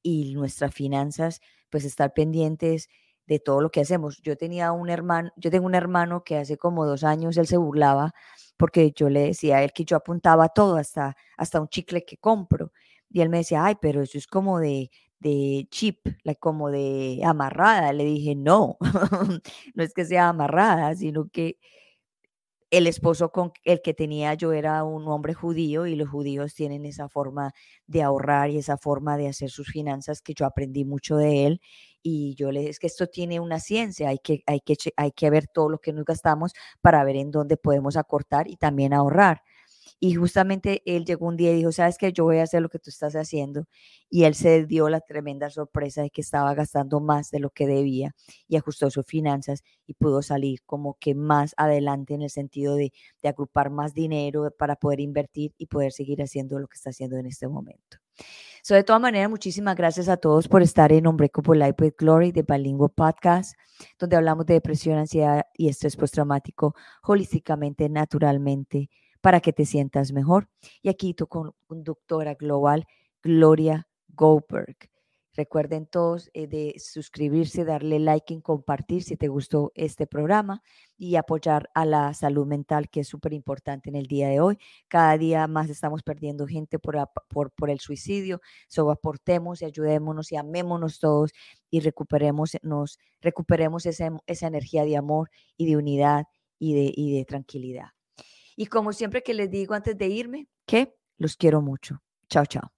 [0.03, 2.89] y nuestras finanzas, pues estar pendientes
[3.27, 4.21] de todo lo que hacemos.
[4.21, 7.57] Yo tenía un hermano, yo tengo un hermano que hace como dos años él se
[7.57, 8.13] burlaba
[8.57, 12.17] porque yo le decía a él que yo apuntaba todo, hasta, hasta un chicle que
[12.17, 12.71] compro.
[13.09, 16.07] Y él me decía, ay, pero eso es como de, de chip,
[16.39, 17.93] como de amarrada.
[17.93, 18.77] Le dije, no,
[19.75, 21.59] no es que sea amarrada, sino que
[22.71, 26.85] el esposo con el que tenía yo era un hombre judío y los judíos tienen
[26.85, 27.53] esa forma
[27.87, 31.61] de ahorrar y esa forma de hacer sus finanzas que yo aprendí mucho de él
[32.03, 35.11] y yo le dije es que esto tiene una ciencia, hay que, hay que, hay
[35.11, 38.93] que ver todo lo que nos gastamos para ver en dónde podemos acortar y también
[38.93, 39.41] ahorrar.
[39.99, 42.69] Y justamente él llegó un día y dijo, sabes que yo voy a hacer lo
[42.69, 43.65] que tú estás haciendo.
[44.09, 47.65] Y él se dio la tremenda sorpresa de que estaba gastando más de lo que
[47.65, 48.13] debía
[48.47, 52.93] y ajustó sus finanzas y pudo salir como que más adelante en el sentido de,
[53.23, 57.17] de agrupar más dinero para poder invertir y poder seguir haciendo lo que está haciendo
[57.17, 57.97] en este momento.
[58.63, 62.31] So, de todas maneras, muchísimas gracias a todos por estar en Unbreakable Life with Glory
[62.31, 63.55] de Bilingual Podcast,
[63.99, 68.89] donde hablamos de depresión, ansiedad y estrés postraumático holísticamente, naturalmente
[69.21, 70.49] para que te sientas mejor.
[70.81, 72.85] Y aquí tu conductora global,
[73.21, 74.77] Gloria Goldberg.
[75.37, 80.63] Recuerden todos eh, de suscribirse, darle like y compartir si te gustó este programa
[80.97, 84.57] y apoyar a la salud mental, que es súper importante en el día de hoy.
[84.87, 86.97] Cada día más estamos perdiendo gente por,
[87.55, 88.41] por, el suicidio.
[88.67, 91.31] So aportemos y ayudémonos y amémonos todos
[91.69, 96.25] y recuperemos, nos, recuperemos esa, esa energía de amor y de unidad
[96.57, 97.96] y de, y de tranquilidad.
[98.57, 102.01] Y como siempre que les digo antes de irme, que los quiero mucho.
[102.27, 102.71] Chao, chao.